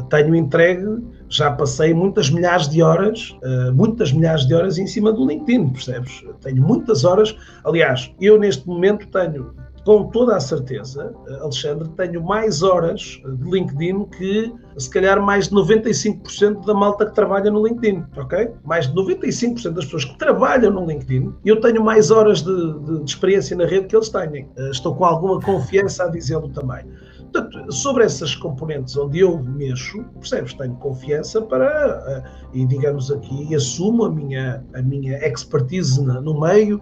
tenho 0.10 0.34
entregue, 0.34 1.04
já 1.28 1.52
passei 1.52 1.94
muitas 1.94 2.30
milhares 2.30 2.70
de 2.70 2.82
horas, 2.82 3.36
uh, 3.44 3.74
muitas 3.74 4.14
milhares 4.14 4.48
de 4.48 4.54
horas 4.54 4.78
em 4.78 4.88
cima 4.88 5.12
do 5.12 5.28
LinkedIn, 5.28 5.70
percebes? 5.70 6.24
Tenho 6.42 6.62
muitas 6.62 7.04
horas, 7.04 7.36
aliás, 7.66 8.14
eu 8.22 8.40
neste 8.40 8.66
momento 8.66 9.08
tenho 9.08 9.54
com 9.88 10.04
toda 10.10 10.36
a 10.36 10.40
certeza, 10.42 11.14
Alexandre, 11.40 11.88
tenho 11.96 12.22
mais 12.22 12.62
horas 12.62 13.22
de 13.24 13.50
LinkedIn 13.50 14.04
que, 14.18 14.54
se 14.78 14.90
calhar, 14.90 15.22
mais 15.22 15.48
de 15.48 15.56
95% 15.56 16.66
da 16.66 16.74
malta 16.74 17.06
que 17.06 17.16
trabalha 17.16 17.50
no 17.50 17.66
LinkedIn, 17.66 18.04
ok? 18.18 18.50
Mais 18.66 18.86
de 18.86 18.94
95% 18.94 19.72
das 19.72 19.86
pessoas 19.86 20.04
que 20.04 20.18
trabalham 20.18 20.74
no 20.74 20.86
LinkedIn, 20.86 21.34
eu 21.46 21.62
tenho 21.62 21.82
mais 21.82 22.12
horas 22.12 22.42
de, 22.42 22.54
de, 22.82 23.00
de 23.02 23.10
experiência 23.10 23.56
na 23.56 23.66
rede 23.66 23.88
que 23.88 23.96
eles 23.96 24.10
têm. 24.10 24.50
Eh, 24.58 24.70
estou 24.72 24.94
com 24.94 25.06
alguma 25.06 25.40
confiança 25.40 26.04
a 26.04 26.10
dizê-lo 26.10 26.50
também. 26.50 26.84
Portanto, 27.32 27.72
sobre 27.72 28.04
essas 28.04 28.36
componentes 28.36 28.98
onde 28.98 29.20
eu 29.20 29.42
mexo, 29.42 30.04
percebes? 30.20 30.54
Tenho 30.56 30.76
confiança 30.76 31.42
para, 31.42 31.64
eh, 31.66 32.24
e 32.52 32.66
digamos 32.66 33.10
aqui, 33.10 33.56
assumo 33.56 34.04
a 34.04 34.12
minha, 34.12 34.66
a 34.74 34.82
minha 34.82 35.18
expertise 35.26 36.04
no 36.04 36.38
meio, 36.42 36.82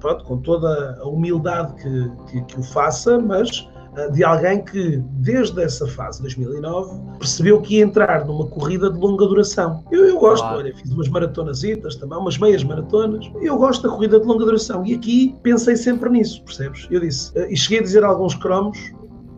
pronto, 0.00 0.24
com 0.24 0.38
toda 0.38 0.98
a 1.00 1.08
humildade 1.08 1.74
que, 1.74 2.10
que, 2.30 2.44
que 2.44 2.60
o 2.60 2.62
faça, 2.62 3.18
mas 3.18 3.68
uh, 3.96 4.12
de 4.12 4.24
alguém 4.24 4.64
que, 4.64 5.02
desde 5.20 5.62
essa 5.62 5.86
fase, 5.86 6.20
2009, 6.22 7.00
percebeu 7.18 7.60
que 7.60 7.76
ia 7.76 7.84
entrar 7.84 8.24
numa 8.26 8.46
corrida 8.46 8.90
de 8.90 8.98
longa 8.98 9.26
duração. 9.26 9.84
Eu, 9.90 10.06
eu 10.06 10.18
gosto, 10.18 10.42
claro. 10.42 10.58
olha, 10.58 10.74
fiz 10.74 10.90
umas 10.90 11.08
maratonasitas 11.08 11.96
também, 11.96 12.18
umas 12.18 12.38
meias 12.38 12.62
maratonas, 12.64 13.30
eu 13.40 13.56
gosto 13.56 13.82
da 13.82 13.94
corrida 13.94 14.20
de 14.20 14.26
longa 14.26 14.44
duração 14.44 14.84
e 14.86 14.94
aqui 14.94 15.36
pensei 15.42 15.76
sempre 15.76 16.08
nisso, 16.10 16.42
percebes? 16.44 16.86
Eu 16.90 17.00
disse, 17.00 17.36
uh, 17.38 17.46
e 17.50 17.56
cheguei 17.56 17.80
a 17.80 17.82
dizer 17.82 18.04
alguns 18.04 18.34
cromos, 18.34 18.78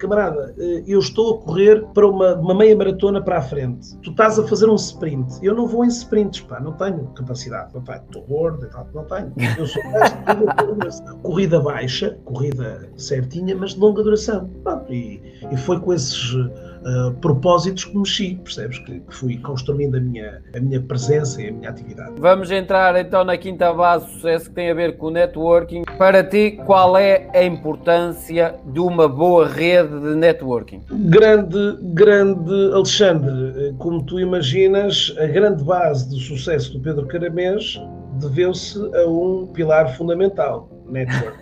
camarada, 0.00 0.54
eh, 0.58 0.82
eu 0.86 0.98
estou 0.98 1.34
a 1.34 1.42
correr 1.42 1.84
para 1.94 2.08
uma, 2.08 2.34
uma, 2.34 2.54
meia 2.54 2.74
maratona 2.76 3.22
para 3.22 3.38
a 3.38 3.42
frente. 3.42 3.96
Tu 3.98 4.10
estás 4.10 4.38
a 4.38 4.46
fazer 4.46 4.68
um 4.68 4.74
sprint. 4.74 5.38
Eu 5.42 5.54
não 5.54 5.66
vou 5.66 5.84
em 5.84 5.88
sprints, 5.88 6.40
pá, 6.40 6.58
não 6.58 6.72
tenho 6.72 7.06
capacidade. 7.14 7.72
Pá, 7.84 7.96
estou 7.96 8.22
gordo 8.22 8.68
não 8.94 9.04
tenho. 9.04 9.32
Eu 9.58 9.66
sou 9.66 9.82
corrida 11.22 11.60
baixa, 11.60 12.18
corrida 12.24 12.88
certinha, 12.96 13.54
mas 13.54 13.74
de 13.74 13.80
longa 13.80 14.02
duração. 14.02 14.48
Pronto, 14.64 14.92
e, 14.92 15.22
e 15.50 15.56
foi 15.56 15.78
com 15.78 15.92
esses 15.92 16.34
uh, 16.80 17.12
propósitos 17.20 17.84
que 17.84 17.96
mexi, 17.96 18.40
percebes? 18.42 18.78
Que, 18.78 19.00
que, 19.00 19.14
fui 19.14 19.38
construindo 19.38 19.96
a 19.96 20.00
minha, 20.00 20.42
a 20.54 20.60
minha 20.60 20.80
presença 20.80 21.40
e 21.42 21.48
a 21.48 21.52
minha 21.52 21.70
atividade. 21.70 22.12
Vamos 22.18 22.50
entrar 22.50 22.96
então 22.96 23.24
na 23.24 23.36
quinta 23.36 23.72
base 23.72 24.06
de 24.06 24.12
sucesso 24.12 24.48
que 24.48 24.54
tem 24.54 24.70
a 24.70 24.74
ver 24.74 24.96
com 24.96 25.06
o 25.06 25.10
networking. 25.10 25.82
Para 25.98 26.22
ti, 26.22 26.58
qual 26.66 26.96
é 26.96 27.28
a 27.34 27.44
importância 27.44 28.54
de 28.66 28.80
uma 28.80 29.08
boa 29.08 29.46
rede 29.46 30.00
de 30.00 30.14
networking? 30.14 30.82
Grande, 30.90 31.78
grande 31.94 32.72
Alexandre, 32.72 33.74
como 33.78 34.02
tu 34.04 34.18
imaginas, 34.18 35.14
a 35.18 35.26
grande 35.26 35.62
base 35.64 36.08
do 36.08 36.16
sucesso 36.16 36.72
do 36.72 36.80
Pedro 36.80 37.06
Caramês 37.06 37.78
deveu-se 38.20 38.78
a 38.96 39.06
um 39.06 39.46
pilar 39.46 39.96
fundamental, 39.96 40.68
network. 40.90 41.38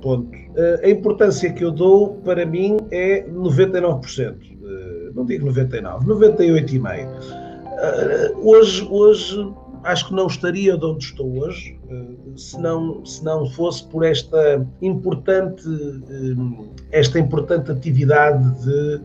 Ponto. 0.00 0.30
Eh, 0.56 0.80
a 0.84 0.90
importância 0.90 1.52
que 1.52 1.64
eu 1.64 1.70
dou, 1.70 2.16
para 2.24 2.46
mim, 2.46 2.76
é 2.90 3.24
99% 3.28 4.54
não 5.14 5.24
digo 5.24 5.46
99, 5.46 6.06
98,5. 6.06 7.44
Uh, 7.74 8.48
hoje, 8.48 8.86
hoje 8.90 9.52
acho 9.84 10.08
que 10.08 10.14
não 10.14 10.26
estaria 10.26 10.76
de 10.76 10.84
onde 10.84 11.04
estou 11.04 11.42
hoje 11.42 11.78
se, 12.36 12.58
não, 12.58 13.04
se 13.04 13.24
não 13.24 13.46
fosse 13.50 13.84
por 13.86 14.04
esta 14.04 14.66
importante, 14.82 15.64
esta 16.90 17.18
importante 17.18 17.70
atividade 17.70 18.42
de 18.64 19.00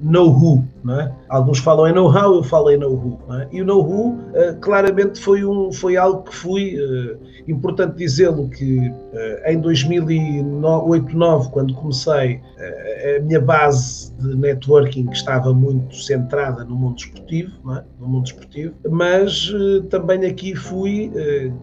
know-how. 0.00 0.64
É? 1.00 1.10
Alguns 1.28 1.58
falam 1.58 1.88
em 1.88 1.92
know-how, 1.92 2.34
eu 2.34 2.42
falo 2.42 2.70
em 2.70 2.76
know-how. 2.76 3.20
É? 3.40 3.48
E 3.52 3.62
o 3.62 3.64
know-how 3.64 4.18
claramente 4.60 5.18
foi, 5.20 5.44
um, 5.44 5.72
foi 5.72 5.96
algo 5.96 6.22
que 6.22 6.34
fui, 6.34 6.76
importante 7.46 7.96
dizê-lo, 7.96 8.48
que 8.48 8.92
em 9.46 9.58
2008, 9.58 10.44
2009, 10.84 11.50
quando 11.50 11.74
comecei 11.74 12.40
a 13.16 13.20
minha 13.20 13.40
base 13.40 14.12
de 14.16 14.36
networking 14.36 15.08
estava 15.10 15.52
muito 15.52 15.94
centrada 15.96 16.64
no 16.64 16.74
mundo 16.74 16.98
esportivo, 16.98 17.52
é? 17.72 17.84
no 18.00 18.08
mundo 18.08 18.26
esportivo, 18.26 18.74
mas 18.88 19.50
uh, 19.50 19.82
também 19.84 20.24
aqui 20.24 20.54
fui 20.54 21.12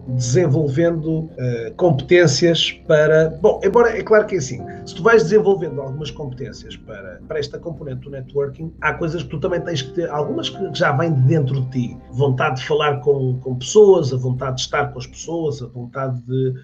desenvolvendo 0.08 1.28
competências 1.76 2.72
para. 2.86 3.30
Bom, 3.40 3.60
embora 3.64 3.96
é 3.96 4.02
claro 4.02 4.26
que 4.26 4.36
é 4.36 4.38
assim, 4.38 4.60
se 4.86 4.94
tu 4.94 5.02
vais 5.02 5.22
desenvolvendo 5.22 5.80
algumas 5.80 6.10
competências 6.10 6.76
para, 6.76 7.20
para 7.26 7.38
esta 7.38 7.58
componente 7.58 8.02
do 8.02 8.10
networking, 8.10 8.72
há 8.80 8.94
coisas 8.94 9.22
que 9.22 9.28
tu 9.28 9.40
também 9.40 9.60
tens 9.60 9.82
que 9.82 9.92
ter, 9.92 10.08
algumas 10.10 10.48
que 10.50 10.74
já 10.74 10.92
vêm 10.92 11.12
de 11.12 11.22
dentro 11.22 11.60
de 11.62 11.70
ti, 11.70 11.98
vontade 12.10 12.60
de 12.60 12.66
falar 12.66 13.00
com, 13.00 13.38
com 13.40 13.54
pessoas, 13.56 14.12
a 14.12 14.16
vontade 14.16 14.56
de 14.56 14.62
estar 14.62 14.92
com 14.92 14.98
as 14.98 15.06
pessoas, 15.06 15.62
a 15.62 15.66
vontade 15.72 16.20
de 16.22 16.54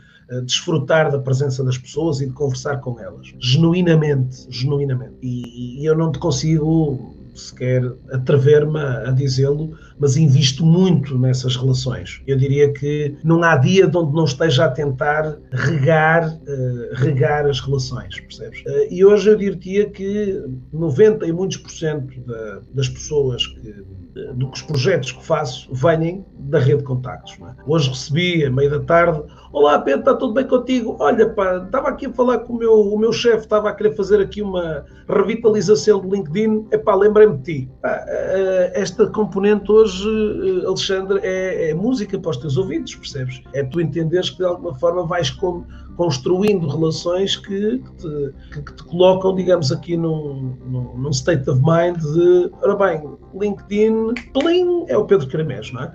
desfrutar 0.44 1.10
da 1.10 1.18
presença 1.18 1.64
das 1.64 1.78
pessoas 1.78 2.20
e 2.20 2.26
de 2.26 2.32
conversar 2.32 2.78
com 2.78 3.00
elas, 3.00 3.32
genuinamente, 3.40 4.46
genuinamente. 4.50 5.16
E, 5.22 5.80
e 5.82 5.86
eu 5.86 5.96
não 5.96 6.12
te 6.12 6.18
consigo 6.18 7.17
sequer 7.38 7.82
atrever-me 8.12 8.78
a, 8.78 9.10
dizê-lo, 9.10 9.76
mas 9.98 10.16
invisto 10.16 10.64
muito 10.64 11.18
nessas 11.18 11.56
relações. 11.56 12.22
Eu 12.26 12.36
diria 12.36 12.72
que 12.72 13.16
não 13.24 13.42
há 13.42 13.56
dia 13.56 13.86
de 13.86 13.96
onde 13.96 14.14
não 14.14 14.24
esteja 14.24 14.66
a 14.66 14.70
tentar 14.70 15.38
regar, 15.50 16.28
uh, 16.28 16.94
regar 16.94 17.46
as 17.46 17.60
relações, 17.60 18.18
percebes? 18.20 18.60
Uh, 18.60 18.86
e 18.90 19.04
hoje 19.04 19.30
eu 19.30 19.36
diria 19.36 19.88
que 19.88 20.42
90 20.72 21.26
e 21.26 21.32
muitos 21.32 21.56
por 21.56 21.70
cento 21.70 22.20
da, 22.20 22.60
das 22.74 22.88
pessoas 22.88 23.46
que 23.46 23.98
do 24.34 24.50
que 24.50 24.58
os 24.58 24.62
projetos 24.62 25.12
que 25.12 25.24
faço 25.24 25.68
venham 25.72 26.24
da 26.38 26.58
rede 26.58 26.78
de 26.78 26.84
contactos. 26.84 27.36
É? 27.40 27.62
Hoje 27.66 27.90
recebi, 27.90 28.44
a 28.44 28.50
meio 28.50 28.70
da 28.70 28.80
tarde, 28.80 29.22
Olá 29.50 29.78
Pedro, 29.78 30.00
está 30.00 30.14
tudo 30.14 30.34
bem 30.34 30.46
contigo? 30.46 30.98
Olha, 31.00 31.26
pá, 31.30 31.56
estava 31.64 31.88
aqui 31.88 32.04
a 32.04 32.12
falar 32.12 32.40
com 32.40 32.52
o 32.52 32.58
meu, 32.58 32.74
o 32.74 32.98
meu 32.98 33.14
chefe, 33.14 33.44
estava 33.44 33.70
a 33.70 33.72
querer 33.72 33.96
fazer 33.96 34.20
aqui 34.20 34.42
uma 34.42 34.84
revitalização 35.08 36.00
do 36.00 36.14
LinkedIn, 36.14 36.66
epá, 36.70 36.94
lembrei-me 36.94 37.38
de 37.38 37.42
ti. 37.42 37.70
Pá, 37.80 38.04
eh, 38.06 38.72
esta 38.74 39.06
componente 39.06 39.72
hoje, 39.72 40.06
eh, 40.06 40.66
Alexandre, 40.66 41.20
é, 41.22 41.70
é, 41.70 41.74
música 41.74 42.18
para 42.18 42.30
os 42.30 42.36
teus 42.36 42.58
ouvidos, 42.58 42.94
percebes? 42.94 43.42
É 43.54 43.64
tu 43.64 43.80
entenderes 43.80 44.28
que 44.28 44.36
de 44.36 44.44
alguma 44.44 44.74
forma 44.74 45.06
vais 45.06 45.30
com, 45.30 45.64
construindo 45.98 46.68
relações 46.68 47.36
que, 47.36 47.82
te, 47.98 48.32
que, 48.52 48.62
que 48.62 48.72
te, 48.72 48.84
colocam, 48.84 49.34
digamos, 49.34 49.72
aqui 49.72 49.96
num, 49.96 50.56
num, 50.94 51.10
state 51.10 51.50
of 51.50 51.60
mind 51.60 51.96
de, 51.96 52.52
ora 52.62 52.76
bem, 52.76 53.02
LinkedIn, 53.34 54.14
plim, 54.32 54.84
é 54.86 54.96
o 54.96 55.04
Pedro 55.04 55.26
Caramés, 55.26 55.72
não 55.72 55.82
é? 55.82 55.92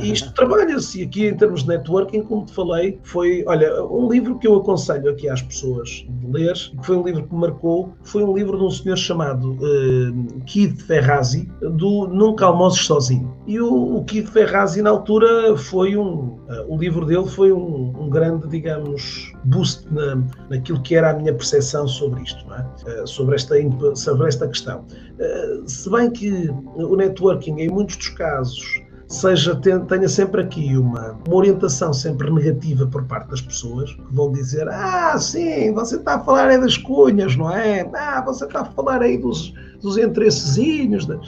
E 0.00 0.12
isto 0.12 0.32
trabalha-se, 0.34 1.02
aqui 1.02 1.26
em 1.26 1.36
termos 1.36 1.64
de 1.64 1.70
networking, 1.70 2.22
como 2.22 2.46
te 2.46 2.54
falei, 2.54 3.00
foi, 3.02 3.42
olha, 3.48 3.84
um 3.84 4.08
livro 4.08 4.38
que 4.38 4.46
eu 4.46 4.54
aconselho 4.54 5.10
aqui 5.10 5.28
às 5.28 5.42
pessoas 5.42 6.06
de 6.08 6.26
ler, 6.30 6.54
que 6.54 6.86
foi 6.86 6.96
um 6.96 7.02
livro 7.02 7.26
que 7.26 7.34
me 7.34 7.40
marcou, 7.40 7.92
foi 8.04 8.22
um 8.22 8.36
livro 8.36 8.56
de 8.56 8.62
um 8.62 8.70
senhor 8.70 8.96
chamado 8.96 9.54
uh, 9.54 10.40
Keith 10.46 10.82
Ferrazzi, 10.82 11.50
do 11.60 12.06
Nunca 12.06 12.46
Almoços 12.46 12.86
Sozinho. 12.86 13.36
E 13.48 13.60
o, 13.60 13.96
o 13.96 14.04
Keith 14.04 14.28
Ferrazzi, 14.28 14.82
na 14.82 14.90
altura, 14.90 15.56
foi 15.56 15.96
um, 15.96 16.38
uh, 16.48 16.64
o 16.68 16.78
livro 16.78 17.04
dele 17.04 17.26
foi 17.26 17.52
um, 17.52 17.92
um 17.98 18.08
grande, 18.08 18.48
digamos, 18.48 19.31
boost 19.44 19.86
na, 19.90 20.22
naquilo 20.50 20.80
que 20.82 20.94
era 20.94 21.10
a 21.10 21.14
minha 21.14 21.32
percepção 21.32 21.86
sobre 21.86 22.22
isto, 22.22 22.44
é? 22.54 23.02
uh, 23.02 23.06
sobre, 23.06 23.34
esta, 23.34 23.54
sobre 23.94 24.28
esta 24.28 24.48
questão. 24.48 24.84
Uh, 25.18 25.68
se 25.68 25.90
bem 25.90 26.10
que 26.10 26.50
o 26.76 26.96
networking, 26.96 27.60
em 27.60 27.68
muitos 27.68 27.96
dos 27.96 28.08
casos, 28.10 28.82
seja 29.12 29.54
tenha 29.56 30.08
sempre 30.08 30.40
aqui 30.40 30.76
uma, 30.76 31.18
uma 31.26 31.36
orientação 31.36 31.92
sempre 31.92 32.30
negativa 32.30 32.86
por 32.86 33.04
parte 33.04 33.28
das 33.28 33.42
pessoas 33.42 33.92
que 33.92 34.02
vão 34.10 34.32
dizer 34.32 34.66
ah 34.68 35.18
sim 35.18 35.72
você 35.74 35.96
está 35.96 36.14
a 36.14 36.20
falar 36.20 36.48
aí 36.48 36.58
das 36.58 36.78
cunhas 36.78 37.36
não 37.36 37.50
é 37.50 37.88
ah 37.94 38.22
você 38.24 38.46
está 38.46 38.62
a 38.62 38.64
falar 38.64 39.02
aí 39.02 39.18
dos, 39.18 39.52
dos 39.82 39.98
interessezinhos 39.98 41.06
é, 41.10 41.18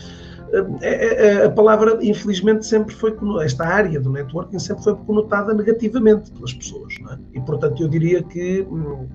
é, 0.80 1.26
é, 1.26 1.44
a 1.46 1.50
palavra, 1.50 1.99
infelizmente, 2.00 2.64
sempre 2.66 2.94
foi, 2.94 3.16
esta 3.42 3.66
área 3.66 4.00
do 4.00 4.11
networking 4.11 4.58
sempre 4.58 4.84
foi 4.84 4.94
conotada 4.94 5.52
negativamente 5.52 6.30
pelas 6.32 6.52
pessoas. 6.52 6.94
É? 7.11 7.18
E, 7.34 7.40
portanto, 7.40 7.82
eu 7.82 7.88
diria 7.88 8.23
que 8.23 8.61
uh, 8.61 9.08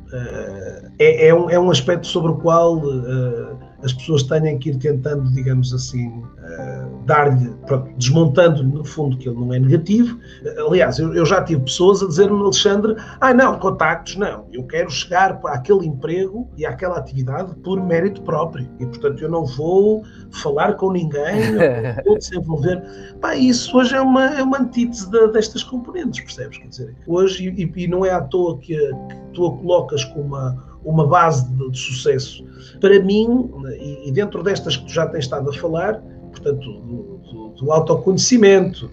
é, 0.99 1.27
é, 1.27 1.33
um, 1.33 1.49
é 1.49 1.59
um 1.59 1.71
aspecto 1.71 2.07
sobre 2.07 2.31
o 2.31 2.35
qual 2.35 2.77
uh, 2.77 3.57
as 3.83 3.93
pessoas 3.93 4.23
têm 4.23 4.57
que 4.57 4.69
ir 4.69 4.77
tentando, 4.77 5.31
digamos 5.31 5.73
assim, 5.73 6.07
uh, 6.09 7.05
dar-lhe, 7.05 7.55
desmontando 7.97 8.63
no 8.63 8.83
fundo 8.83 9.17
que 9.17 9.29
ele 9.29 9.39
não 9.39 9.53
é 9.53 9.59
negativo. 9.59 10.19
Aliás, 10.67 10.99
eu, 10.99 11.13
eu 11.13 11.25
já 11.25 11.43
tive 11.43 11.61
pessoas 11.61 12.03
a 12.03 12.07
dizer-me, 12.07 12.39
Alexandre, 12.39 12.95
ah 13.21 13.33
não, 13.33 13.57
contactos 13.57 14.15
não, 14.15 14.45
eu 14.51 14.63
quero 14.63 14.89
chegar 14.89 15.39
para 15.39 15.53
aquele 15.53 15.85
emprego 15.85 16.49
e 16.57 16.65
àquela 16.65 16.97
atividade 16.97 17.55
por 17.63 17.81
mérito 17.81 18.21
próprio 18.21 18.69
e, 18.79 18.85
portanto, 18.85 19.21
eu 19.21 19.29
não 19.29 19.45
vou 19.45 20.03
falar 20.31 20.73
com 20.73 20.91
ninguém, 20.91 21.51
não 21.51 22.03
vou 22.05 22.17
desenvolver. 22.17 22.83
Pá, 23.21 23.35
isso 23.35 23.77
hoje 23.77 23.95
é 23.95 24.01
uma, 24.01 24.25
é 24.25 24.43
uma 24.43 24.59
antítese 24.59 25.09
de, 25.09 25.27
destas 25.31 25.63
componentes, 25.63 26.21
percebes? 26.21 26.57
Quer 26.57 26.67
dizer, 26.67 26.95
hoje, 27.07 27.49
e, 27.49 27.83
e 27.83 27.87
não 27.87 28.05
é 28.05 28.11
à 28.11 28.21
toa 28.21 28.57
que, 28.59 28.75
que 28.75 29.15
tu 29.33 29.45
a 29.45 29.57
colocas 29.57 30.03
com 30.05 30.21
uma 30.21 30.68
uma 30.83 31.05
base 31.05 31.47
de, 31.49 31.71
de 31.71 31.77
sucesso. 31.77 32.45
Para 32.79 32.99
mim, 32.99 33.49
e, 33.79 34.09
e, 34.09 34.11
dentro 34.11 34.43
destas 34.43 34.77
que 34.77 34.85
tu 34.85 34.91
já 34.91 35.05
tens 35.07 35.25
estado 35.25 35.49
a 35.49 35.53
falar, 35.53 36.01
portanto, 36.31 36.71
do, 36.81 37.19
do, 37.31 37.49
do 37.49 37.71
autoconhecimento, 37.71 38.89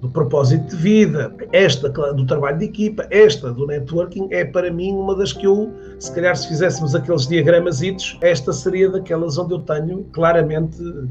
do 0.00 0.08
propósito 0.08 0.68
de 0.68 0.76
vida, 0.76 1.34
esta 1.52 1.88
do 1.88 2.24
trabalho 2.24 2.58
de 2.58 2.66
equipa, 2.66 3.06
esta 3.10 3.52
do 3.52 3.66
networking, 3.66 4.28
é 4.30 4.44
para 4.44 4.70
mim 4.70 4.92
uma 4.92 5.14
das 5.16 5.32
que 5.32 5.46
eu, 5.46 5.72
se 5.98 6.12
calhar 6.14 6.36
se 6.36 6.48
fizéssemos 6.48 6.94
aqueles 6.94 7.26
diagramas, 7.26 7.80
esta 8.20 8.52
seria 8.52 8.88
daquelas 8.90 9.38
onde 9.38 9.54
eu 9.54 9.60
tenho 9.60 10.04
claramente 10.12 10.80
uh, 10.80 11.08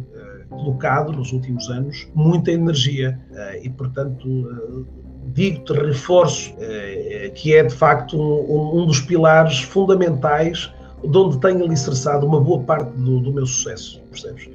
colocado 0.49 1.11
nos 1.11 1.33
últimos 1.33 1.69
anos 1.69 2.07
muita 2.15 2.51
energia 2.51 3.19
uh, 3.31 3.57
e, 3.61 3.69
portanto, 3.69 4.25
uh, 4.25 4.85
digo-te, 5.33 5.73
reforço, 5.73 6.53
eh, 6.59 7.31
que 7.35 7.55
é 7.55 7.63
de 7.63 7.73
facto 7.73 8.17
um, 8.17 8.81
um, 8.81 8.85
dos 8.85 9.01
pilares 9.01 9.59
fundamentais 9.59 10.71
de 11.03 11.17
onde 11.17 11.39
tenho 11.39 11.63
alicerçado 11.63 12.25
uma 12.25 12.39
boa 12.39 12.61
parte 12.63 12.91
do, 12.91 13.19
do 13.19 13.31
meu 13.31 13.45
sucesso, 13.45 14.01
percebes? 14.09 14.49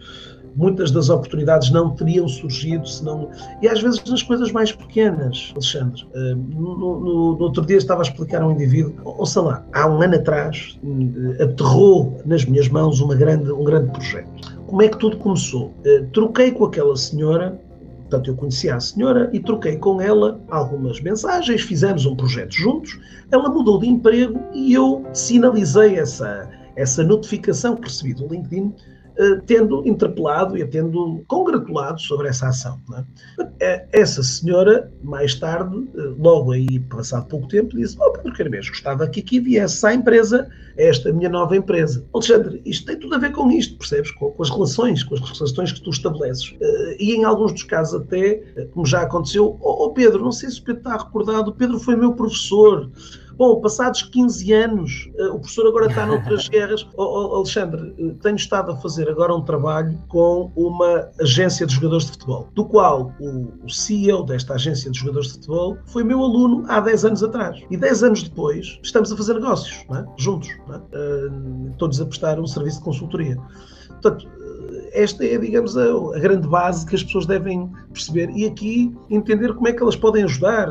Muitas 0.54 0.90
das 0.90 1.08
oportunidades 1.08 1.70
não 1.70 1.90
teriam 1.90 2.28
surgido 2.28 2.86
se 2.86 3.02
não. 3.02 3.30
E 3.62 3.68
às 3.68 3.80
vezes 3.80 4.04
nas 4.04 4.22
coisas 4.22 4.52
mais 4.52 4.70
pequenas, 4.70 5.50
Alexandre. 5.52 6.04
Uh, 6.14 6.36
no, 6.36 6.76
no, 6.76 7.00
no, 7.00 7.42
outro 7.42 7.64
dia 7.64 7.78
estava 7.78 8.02
a 8.02 8.04
explicar 8.04 8.42
a 8.42 8.46
um 8.46 8.52
indivíduo, 8.52 8.94
ouça 9.02 9.40
lá, 9.40 9.64
há 9.72 9.88
um 9.88 10.02
ano 10.02 10.16
atrás 10.16 10.78
aterrou 11.40 12.20
nas 12.26 12.44
minhas 12.44 12.68
mãos 12.68 13.00
uma 13.00 13.14
grande, 13.14 13.50
um 13.50 13.64
grande 13.64 13.90
projeto. 13.92 14.28
Como 14.66 14.82
é 14.82 14.88
que 14.88 14.98
tudo 14.98 15.16
começou? 15.18 15.72
Troquei 16.12 16.50
com 16.50 16.66
aquela 16.66 16.96
senhora 16.96 17.58
Portanto, 18.12 18.28
eu 18.28 18.36
conhecia 18.36 18.76
a 18.76 18.80
senhora 18.80 19.30
e 19.32 19.40
troquei 19.40 19.78
com 19.78 19.98
ela 19.98 20.38
algumas 20.50 21.00
mensagens, 21.00 21.62
fizemos 21.62 22.04
um 22.04 22.14
projeto 22.14 22.52
juntos. 22.52 23.00
Ela 23.30 23.48
mudou 23.48 23.78
de 23.78 23.88
emprego 23.88 24.38
e 24.52 24.74
eu 24.74 25.02
sinalizei 25.14 25.98
essa, 25.98 26.46
essa 26.76 27.02
notificação 27.02 27.74
que 27.74 27.88
recebi 27.88 28.12
do 28.12 28.28
LinkedIn 28.28 28.74
tendo 29.46 29.86
interpelado 29.86 30.56
e 30.56 30.66
tendo 30.66 31.22
congratulado 31.26 32.00
sobre 32.00 32.28
essa 32.28 32.48
ação. 32.48 32.80
É? 32.96 33.04
Eh, 33.60 33.88
essa 33.92 34.22
senhora, 34.22 34.92
mais 35.02 35.34
tarde, 35.34 35.88
eh, 35.94 36.12
logo 36.18 36.52
aí, 36.52 36.80
passado 36.80 37.26
pouco 37.28 37.48
tempo, 37.48 37.76
disse: 37.76 37.96
Oh, 38.00 38.12
Pedro 38.12 38.32
Carmes, 38.32 38.68
gostava 38.68 39.06
que 39.08 39.20
aqui 39.20 39.40
viesse 39.40 39.86
à 39.86 39.94
empresa, 39.94 40.48
esta 40.76 41.12
minha 41.12 41.28
nova 41.28 41.56
empresa. 41.56 42.04
Alexandre, 42.12 42.62
isto 42.64 42.86
tem 42.86 42.98
tudo 42.98 43.14
a 43.14 43.18
ver 43.18 43.32
com 43.32 43.50
isto, 43.50 43.76
percebes? 43.78 44.10
Com, 44.12 44.30
com 44.30 44.42
as 44.42 44.50
relações, 44.50 45.02
com 45.04 45.14
as 45.14 45.20
relações 45.20 45.72
que 45.72 45.80
tu 45.82 45.90
estabeleces. 45.90 46.54
E 46.98 47.14
em 47.14 47.24
alguns 47.24 47.52
dos 47.52 47.62
casos, 47.64 48.00
até, 48.00 48.36
como 48.72 48.86
já 48.86 49.02
aconteceu, 49.02 49.56
oh, 49.60 49.84
oh 49.84 49.90
Pedro, 49.90 50.22
não 50.22 50.32
sei 50.32 50.50
se 50.50 50.60
o 50.60 50.64
Pedro 50.64 50.80
está 50.80 50.96
recordado, 50.96 51.48
o 51.48 51.54
Pedro 51.54 51.78
foi 51.78 51.96
meu 51.96 52.14
professor. 52.14 52.90
Bom, 53.36 53.60
passados 53.60 54.02
15 54.02 54.52
anos, 54.52 55.10
eh, 55.16 55.26
o 55.26 55.38
professor 55.38 55.66
agora 55.66 55.86
está 55.86 56.06
noutras 56.06 56.48
guerras. 56.50 56.86
Oh, 56.96 57.36
Alexandre, 57.36 57.94
eh, 57.98 58.14
tenho 58.22 58.36
estado 58.36 58.72
a 58.72 58.76
fazer 58.76 59.08
agora 59.08 59.34
um 59.34 59.42
trabalho 59.42 59.98
com 60.08 60.52
uma 60.54 61.08
agência 61.20 61.66
de 61.66 61.74
jogadores 61.74 62.06
de 62.06 62.12
futebol, 62.12 62.48
do 62.54 62.64
qual 62.64 63.12
o, 63.20 63.68
CEO 63.68 64.24
desta 64.24 64.54
agência 64.54 64.90
de 64.90 64.98
jogadores 64.98 65.28
de 65.28 65.34
futebol 65.34 65.78
foi 65.86 66.04
meu 66.04 66.22
aluno 66.22 66.64
há 66.68 66.80
10 66.80 67.04
anos 67.06 67.22
atrás. 67.22 67.60
E 67.70 67.76
10 67.76 68.02
anos 68.02 68.22
depois 68.22 68.78
estamos 68.82 69.10
a 69.12 69.16
fazer 69.16 69.34
negócios, 69.34 69.84
é? 69.90 70.04
juntos, 70.16 70.48
é? 70.48 70.76
Uh, 70.76 71.74
todos 71.78 72.00
a 72.00 72.06
prestar 72.06 72.38
um 72.38 72.46
serviço 72.46 72.78
de 72.78 72.84
consultoria. 72.84 73.38
Portanto, 74.02 74.28
esta 74.92 75.24
é, 75.24 75.38
digamos, 75.38 75.76
a, 75.76 75.84
a, 75.84 76.18
grande 76.18 76.46
base 76.46 76.86
que 76.86 76.94
as 76.94 77.02
pessoas 77.02 77.26
devem 77.26 77.70
perceber 77.92 78.30
e 78.30 78.46
aqui 78.46 78.94
entender 79.10 79.52
como 79.54 79.68
é 79.68 79.72
que 79.72 79.82
elas 79.82 79.96
podem 79.96 80.24
ajudar. 80.24 80.68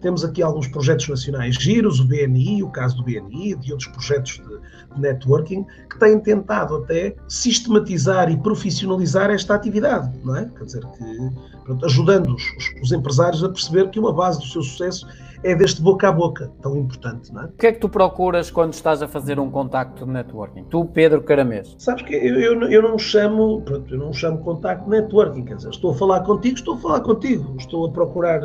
Temos 0.00 0.24
aqui 0.24 0.42
alguns 0.42 0.68
projetos 0.68 1.08
nacionais 1.08 1.54
giros, 1.56 2.00
o 2.00 2.04
BNI, 2.04 2.62
o 2.62 2.68
caso 2.68 2.96
do 2.96 3.04
BNI, 3.04 3.54
de 3.56 3.72
outros 3.72 3.88
projetos 3.90 4.32
de, 4.32 4.94
de 4.94 5.00
networking, 5.00 5.64
que 5.88 5.98
têm 5.98 6.18
tentado 6.20 6.76
até 6.76 7.14
sistematizar 7.28 8.30
e 8.30 8.36
profissionalizar 8.36 9.30
esta 9.30 9.54
atividade, 9.54 10.10
não 10.24 10.36
é? 10.36 10.50
Quer 10.56 10.64
dizer, 10.64 10.82
que, 10.82 11.30
pronto, 11.64 11.86
ajudando 11.86 12.34
os, 12.34 12.42
os 12.82 12.92
empresários 12.92 13.42
a 13.42 13.48
perceber 13.48 13.90
que 13.90 13.98
uma 13.98 14.12
base 14.12 14.38
do 14.40 14.46
seu 14.46 14.62
sucesso 14.62 15.06
é 15.44 15.54
deste 15.54 15.82
boca 15.82 16.08
a 16.08 16.12
boca, 16.12 16.52
tão 16.62 16.76
importante, 16.76 17.32
não 17.32 17.42
é? 17.42 17.44
O 17.46 17.52
que 17.52 17.66
é 17.66 17.72
que 17.72 17.80
tu 17.80 17.88
procuras 17.88 18.50
quando 18.50 18.72
estás 18.72 19.02
a 19.02 19.08
fazer 19.08 19.40
um 19.40 19.50
contacto 19.50 20.04
de 20.04 20.10
networking? 20.10 20.64
Tu, 20.64 20.84
Pedro 20.86 21.22
Caramês. 21.22 21.74
Sabes 21.78 22.02
que 22.02 22.14
eu, 22.14 22.38
eu, 22.38 22.62
eu 22.70 22.82
não 22.82 22.98
chamo, 22.98 23.60
pronto, 23.62 23.92
eu 23.92 23.98
não 23.98 24.12
chamo 24.12 24.38
contacto 24.38 24.84
de 24.84 24.90
networking, 24.90 25.44
quer 25.44 25.56
dizer, 25.56 25.70
estou 25.70 25.92
a 25.92 25.94
falar 25.94 26.20
contigo, 26.20 26.56
estou 26.56 26.74
a 26.74 26.78
falar 26.78 27.00
contigo, 27.00 27.56
estou 27.58 27.86
a 27.86 27.90
procurar 27.90 28.40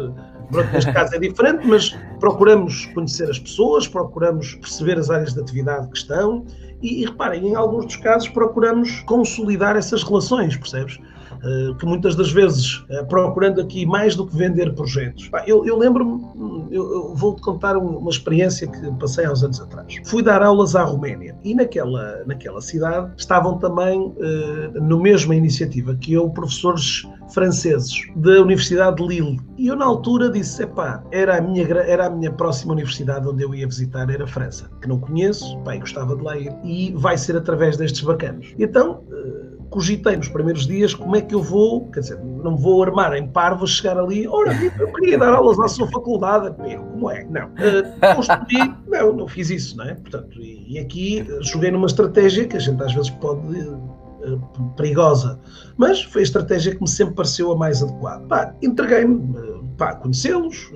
Pronto, 0.51 0.72
neste 0.72 0.92
caso 0.94 1.16
é 1.16 1.20
diferente, 1.20 1.68
mas 1.68 1.89
procuramos 2.20 2.86
conhecer 2.88 3.30
as 3.30 3.38
pessoas, 3.38 3.88
procuramos 3.88 4.56
perceber 4.56 4.98
as 4.98 5.10
áreas 5.10 5.34
de 5.34 5.42
atividade 5.42 5.89
que 5.89 5.98
estão 5.98 6.46
e, 6.82 7.01
e 7.01 7.06
reparem, 7.06 7.50
em 7.50 7.56
alguns 7.56 7.86
dos 7.86 7.96
casos 7.98 8.30
procuramos 8.30 9.01
consolidar 9.01 9.75
essas 9.75 10.04
relações, 10.04 10.56
percebes? 10.56 11.00
Eh, 11.44 11.74
que 11.79 11.86
muitas 11.86 12.15
das 12.15 12.32
vezes, 12.32 12.84
eh, 12.89 13.03
procurando 13.03 13.62
aqui 13.62 13.86
mais 13.86 14.15
do 14.15 14.25
que 14.25 14.36
vender 14.36 14.74
projetos. 14.74 15.29
Eu, 15.46 15.65
eu 15.65 15.77
lembro-me, 15.77 16.22
eu, 16.72 17.13
vou-te 17.15 17.41
contar 17.41 17.77
uma 17.77 18.10
experiência 18.10 18.67
que 18.67 18.91
passei 18.94 19.25
há 19.25 19.32
uns 19.32 19.44
anos 19.44 19.60
atrás. 19.62 19.96
Fui 20.06 20.24
dar 20.24 20.41
aulas 20.41 20.75
à 20.75 20.84
Roménia 20.84 21.36
e 21.44 21.53
naquela, 21.53 22.24
naquela 22.25 22.62
cidade 22.62 23.12
estavam 23.17 23.58
também, 23.58 24.13
eh, 24.20 24.79
no 24.79 25.00
mesma 25.00 25.36
iniciativa 25.36 25.96
que 25.96 26.13
eu, 26.13 26.29
professores 26.29 27.08
franceses 27.34 27.94
da 28.15 28.41
Universidade 28.41 28.98
de 28.98 29.08
Lille. 29.08 29.39
E 29.58 29.67
eu, 29.67 29.75
na 29.75 29.86
altura, 29.86 30.29
disse: 30.29 30.63
epá, 30.63 31.03
era 31.12 31.38
a 31.38 31.41
minha, 31.41 31.63
era 31.63 32.08
a 32.08 32.10
minha 32.10 32.32
próxima 32.32 32.74
universidade 32.74 33.27
onde 33.27 33.44
eu 33.44 33.53
ia 33.53 33.67
visitar, 33.67 34.10
era 34.10 34.24
a 34.24 34.27
França, 34.27 34.70
que 34.82 34.88
não 34.88 35.00
conheço, 35.00 35.58
pá, 35.60 35.75
gostava 35.75 36.15
de 36.15 36.24
lá 36.24 36.38
ir, 36.38 36.53
e 36.63 36.94
vai 36.96 37.17
ser 37.17 37.36
através 37.36 37.77
destes 37.77 38.01
bacanos. 38.01 38.53
Então, 38.58 39.03
cogitei 39.70 40.16
nos 40.16 40.30
primeiros 40.30 40.66
dias 40.66 40.94
como 40.94 41.16
é 41.16 41.22
que 41.22 41.36
eu 41.36 41.42
vou, 41.42 41.90
quer 41.92 42.02
dizer, 42.02 42.20
não 42.20 42.56
vou 42.58 42.84
armar 42.84 43.14
em 43.16 43.28
parvo, 43.28 43.68
chegar 43.68 43.98
ali, 43.98 44.28
ora, 44.28 44.54
eu 44.80 44.92
queria 44.94 45.18
dar 45.18 45.34
aulas 45.34 45.60
à 45.60 45.68
sua 45.68 45.88
faculdade, 45.88 46.56
eu, 46.72 46.82
como 46.82 47.12
é? 47.12 47.24
Não. 47.26 47.48
Uh, 47.48 48.16
construí, 48.16 48.74
não, 48.88 49.14
não 49.14 49.28
fiz 49.28 49.50
isso, 49.50 49.78
não 49.78 49.86
é? 49.86 49.96
Portanto, 49.96 50.42
e, 50.42 50.74
e 50.74 50.80
aqui 50.80 51.26
joguei 51.42 51.72
numa 51.72 51.88
estratégia 51.88 52.48
que 52.48 52.58
a 52.58 52.60
gente 52.60 52.82
às 52.82 52.94
vezes 52.94 53.10
pode 53.10 53.42
uh, 53.60 54.74
perigosa, 54.76 55.40
mas 55.76 56.04
foi 56.04 56.22
a 56.22 56.24
estratégia 56.24 56.76
que 56.76 56.82
me 56.82 56.90
sempre 56.90 57.16
pareceu 57.16 57.52
a 57.52 57.56
mais 57.56 57.84
adequada. 57.84 58.26
Pá, 58.28 58.54
entreguei-me, 58.62 59.16
uh, 59.38 59.64
pá, 59.78 59.96
conhecê-los, 59.96 60.72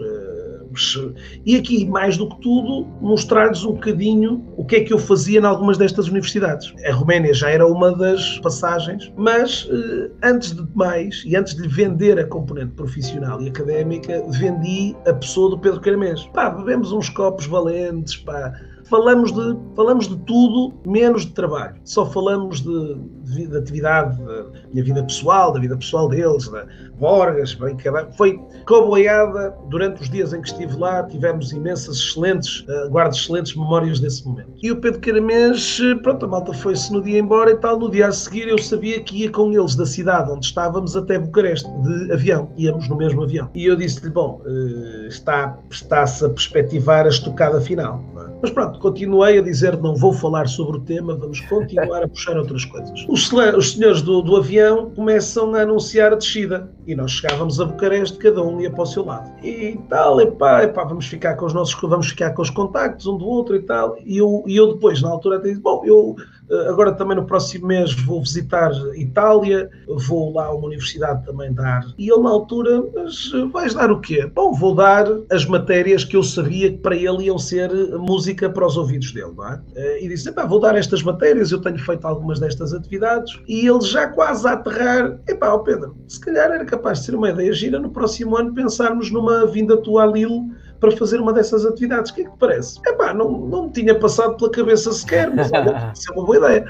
e 1.46 1.56
aqui, 1.56 1.86
mais 1.86 2.18
do 2.18 2.30
que 2.30 2.40
tudo, 2.42 2.88
mostrar-lhes 3.02 3.64
um 3.64 3.74
bocadinho 3.74 4.46
o 4.58 4.66
que 4.66 4.78
é 4.78 4.84
que 4.84 4.94
eu 4.94 4.98
fazia 4.98 5.40
em 5.40 5.46
algumas 5.46 5.78
destas 5.78 6.08
universidades. 6.08 6.74
A 6.86 6.94
Roménia 6.94 7.34
já 7.34 7.50
era 7.50 7.66
uma 7.66 7.96
das 7.96 8.40
passagens, 8.40 9.12
mas 9.18 9.68
eh, 9.72 10.12
antes 10.24 10.54
de 10.54 10.68
mais, 10.74 11.24
e 11.26 11.36
antes 11.36 11.56
de 11.56 11.64
lhe 11.64 11.68
vender 11.68 12.20
a 12.20 12.26
componente 12.26 12.72
profissional 12.74 13.42
e 13.42 13.50
académica, 13.50 14.24
vendi 14.30 14.96
a 15.06 15.14
pessoa 15.14 15.50
do 15.50 15.60
Pedro 15.60 15.82
Caramês. 15.82 16.24
Pá, 16.34 16.50
bebemos 16.50 16.92
uns 16.92 17.10
copos 17.10 17.46
valentes, 17.46 18.16
pá, 18.18 18.54
falamos 18.92 19.32
de, 19.32 19.58
falamos 19.74 20.08
de 20.10 20.18
tudo 20.18 20.74
menos 20.86 21.26
de 21.26 21.32
trabalho. 21.32 21.76
Só 21.86 22.06
falamos 22.06 22.60
de, 22.60 22.96
de, 23.24 23.48
de 23.48 23.58
atividade, 23.58 24.22
da 24.22 24.46
minha 24.74 24.84
vida 24.84 25.02
pessoal, 25.04 25.54
da 25.54 25.60
vida 25.62 25.78
pessoal 25.78 26.10
deles, 26.10 26.50
da 26.50 26.66
Borgas, 27.00 27.56
bem, 27.56 27.76
foi 28.16 28.40
coboiada 28.68 29.56
durante 29.70 30.04
os 30.04 30.10
dias 30.10 30.34
em 30.34 30.42
que 30.42 30.50
estive 30.50 30.78
lá, 30.78 31.02
tivemos 31.04 31.52
imensas 31.52 31.96
excelentes, 31.96 32.60
uh, 32.68 32.90
guardo 32.90 33.14
excelentes 33.14 33.56
memórias 33.56 34.00
desse 34.00 34.28
momento. 34.28 34.52
E 34.62 34.72
o 34.72 34.76
Pedro 34.76 35.00
Caramês, 35.00 35.80
pronto, 36.04 36.26
a 36.26 36.28
malta 36.28 36.54
foi-se 36.54 36.94
no 36.94 37.02
dia 37.02 37.18
embora 37.18 37.52
e 37.52 37.56
tal, 37.56 37.80
no 37.80 37.90
dia 37.90 38.08
a 38.08 38.12
seguir 38.12 38.50
eu 38.50 38.58
sabia 38.60 39.02
que 39.02 39.24
ia 39.24 39.32
com 39.32 39.52
eles 39.52 39.76
da 39.76 39.86
cidade 39.86 40.30
onde 40.32 40.46
estávamos 40.46 40.96
até 40.96 41.18
Bucareste, 41.18 41.68
de 41.82 42.12
avião, 42.12 42.52
íamos 42.58 42.88
no 42.88 42.98
mesmo 42.98 43.24
avião. 43.24 43.50
E 43.56 43.66
eu 43.66 43.76
disse-lhe, 43.76 44.12
bom, 44.12 44.42
uh, 44.46 45.08
está, 45.08 45.58
está-se 45.72 46.26
a 46.26 46.30
perspectivar 46.30 47.06
a 47.06 47.10
estocada 47.10 47.60
final, 47.62 48.04
é? 48.28 48.32
Mas 48.42 48.52
pronto, 48.52 48.80
continuei 48.82 49.38
a 49.38 49.42
dizer 49.42 49.78
não 49.78 49.96
vou 49.96 50.12
falar 50.12 50.48
sobre 50.48 50.78
o 50.78 50.82
tema, 50.82 51.16
vamos 51.16 51.40
continuar 51.42 52.04
a 52.04 52.08
puxar 52.08 52.38
outras 52.38 52.66
coisas. 52.66 53.06
Os, 53.08 53.32
os 53.32 53.74
senhores 53.74 54.02
do, 54.02 54.22
do, 54.22 54.36
avião 54.36 54.92
começam 54.92 55.54
a 55.56 55.62
anunciar 55.62 56.12
a 56.12 56.16
descida 56.16 56.72
e 56.86 56.96
nós 56.96 57.12
chegávamos 57.12 57.60
a 57.60 57.66
Bucareste, 57.66 58.18
cada 58.18 58.42
um 58.42 58.60
ia 58.60 58.72
para 58.72 58.84
o 58.84 58.86
seu 58.86 59.06
lado. 59.06 59.32
E 59.44 59.80
tal, 59.90 60.20
epá, 60.20 60.64
epá, 60.64 60.84
vamos 60.84 61.08
ficar 61.08 61.36
com 61.36 61.46
os 61.46 61.54
nossos, 61.54 61.80
vamos 61.82 62.10
ficar 62.10 62.32
com 62.32 62.42
os 62.42 62.50
contactos 62.50 63.08
um 63.08 63.18
do 63.18 63.26
outro 63.26 63.56
e 63.56 63.62
tal. 63.62 63.98
E 64.06 64.18
eu, 64.18 64.44
e 64.48 64.56
eu 64.56 64.74
depois, 64.74 65.02
na 65.02 65.10
altura, 65.10 65.38
até 65.38 65.50
disse, 65.50 65.62
bom, 65.62 65.84
eu 65.86 66.16
eh, 66.52 66.68
agora 66.68 66.92
também 66.92 67.16
no 67.16 67.26
próximo 67.26 67.68
mês 67.68 67.94
vou 67.94 68.22
visitar 68.22 68.72
Itália, 68.96 69.70
vou 69.88 70.34
lá 70.34 70.48
a 70.48 70.54
uma 70.54 70.68
universidade 70.68 71.26
também 71.26 71.54
dar. 71.54 71.86
E 71.98 72.12
ele 72.12 72.22
na 72.22 72.30
altura, 72.30 72.84
mas 72.94 73.32
vais 73.52 73.74
dar 73.74 73.92
o 73.92 74.00
quê? 74.02 74.30
Bom, 74.34 74.54
vou 74.54 74.76
dar 74.76 75.06
as 75.32 75.46
matérias 75.46 76.04
que 76.04 76.18
eu 76.18 76.24
sabia 76.24 76.72
que 76.72 76.78
para 76.78 76.96
ele 76.96 77.26
iam 77.26 77.38
ser 77.38 77.72
música 77.98 78.50
para 78.50 78.66
os 78.66 78.76
ouvidos 78.76 79.12
dele, 79.14 79.32
não 79.36 79.48
é? 79.48 79.62
Eh, 79.76 80.06
e 80.06 80.10
disse, 80.10 80.30
vou 80.32 80.60
dar 80.60 80.76
estas 80.76 81.02
matérias, 81.04 81.52
eu 81.52 81.62
tenho 81.62 81.80
feito 81.80 82.06
algumas 82.06 82.40
destas 82.40 82.74
atividades. 82.74 83.40
E 83.48 83.68
ele 83.68 83.82
já 83.82 84.08
quase 84.08 84.48
a 84.48 84.54
aterrar, 84.54 85.20
epá, 85.28 85.54
oh 85.54 85.60
Pedro, 85.60 85.96
se 86.08 86.20
calhar 86.20 86.52
era 86.52 86.66
capaz 86.66 86.81
de 87.00 87.06
ser 87.06 87.16
uma 87.16 87.30
ideia 87.30 87.54
gira 87.54 87.80
no 87.80 87.90
próximo 87.90 88.36
ano 88.36 88.54
pensarmos 88.54 89.12
numa 89.12 89.46
vinda 89.46 89.78
tua 89.78 90.04
a 90.04 90.06
Lille 90.08 90.52
para 90.80 90.92
fazer 90.98 91.22
uma 91.22 91.32
dessas 91.32 91.66
atividades. 91.66 92.12
O 92.12 92.16
que 92.16 92.22
é 92.22 92.24
que 92.26 92.32
te 92.32 92.38
parece? 92.38 92.80
É 92.86 92.94
pá, 92.94 93.14
não, 93.14 93.32
não 93.32 93.66
me 93.66 93.72
tinha 93.72 93.94
passado 93.98 94.36
pela 94.36 94.50
cabeça 94.50 94.92
sequer, 94.92 95.34
mas 95.34 95.52
olha, 95.54 95.92
isso 95.96 96.12
é 96.12 96.16
uma 96.16 96.26
boa 96.26 96.38
ideia. 96.38 96.66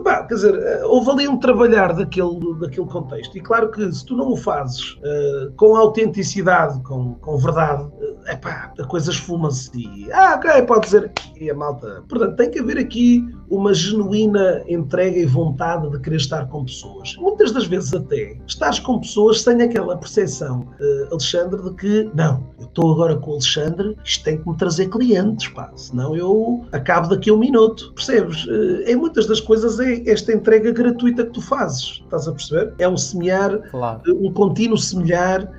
Bah, 0.00 0.24
quer 0.24 0.34
dizer, 0.34 0.54
eh, 0.54 0.84
houve 0.84 1.10
ali 1.10 1.28
um 1.28 1.38
trabalhar 1.38 1.92
daquele, 1.92 2.54
daquele 2.60 2.86
contexto. 2.86 3.36
E 3.36 3.40
claro 3.40 3.70
que 3.70 3.92
se 3.92 4.04
tu 4.04 4.16
não 4.16 4.32
o 4.32 4.36
fazes 4.36 4.92
uh, 4.94 5.52
com 5.56 5.76
autenticidade, 5.76 6.80
com, 6.82 7.14
com 7.14 7.36
verdade, 7.38 7.84
uh, 7.84 8.30
epá, 8.30 8.72
a 8.78 8.84
coisa 8.84 9.10
esfuma-se 9.10 9.70
e. 9.76 10.10
Ah, 10.12 10.34
ok, 10.36 10.62
pode 10.62 10.86
dizer. 10.86 11.12
E 11.40 11.50
a 11.50 11.54
malta. 11.54 12.02
Portanto, 12.08 12.36
tem 12.36 12.50
que 12.50 12.60
haver 12.60 12.78
aqui 12.78 13.24
uma 13.50 13.74
genuína 13.74 14.62
entrega 14.66 15.18
e 15.18 15.26
vontade 15.26 15.90
de 15.90 16.00
querer 16.00 16.16
estar 16.16 16.48
com 16.48 16.64
pessoas. 16.64 17.14
Muitas 17.18 17.52
das 17.52 17.66
vezes, 17.66 17.92
até, 17.92 18.38
estás 18.46 18.78
com 18.78 18.98
pessoas 19.00 19.42
sem 19.42 19.60
aquela 19.60 19.96
percepção, 19.96 20.60
uh, 20.60 21.08
Alexandre, 21.10 21.62
de 21.62 21.74
que 21.74 22.10
não, 22.14 22.46
eu 22.58 22.64
estou 22.64 22.92
agora 22.92 23.16
com 23.16 23.30
o 23.30 23.34
Alexandre, 23.34 23.96
isto 24.04 24.24
tem 24.24 24.38
que 24.38 24.48
me 24.48 24.56
trazer 24.56 24.88
clientes, 24.88 25.48
pá, 25.48 25.70
senão 25.76 26.16
eu 26.16 26.64
acabo 26.72 27.08
daqui 27.08 27.28
a 27.28 27.34
um 27.34 27.38
minuto. 27.38 27.92
Percebes? 27.94 28.44
Uh, 28.46 28.82
em 28.86 28.96
muitas 28.96 29.26
das 29.26 29.40
coisas 29.40 29.78
é 29.82 30.10
esta 30.10 30.32
entrega 30.32 30.72
gratuita 30.72 31.24
que 31.24 31.32
tu 31.32 31.42
fazes, 31.42 32.00
estás 32.04 32.28
a 32.28 32.32
perceber? 32.32 32.74
É 32.78 32.88
um 32.88 32.96
semear, 32.96 33.58
claro. 33.70 34.00
uh, 34.06 34.26
um 34.26 34.32
contínuo 34.32 34.78
semear 34.78 35.50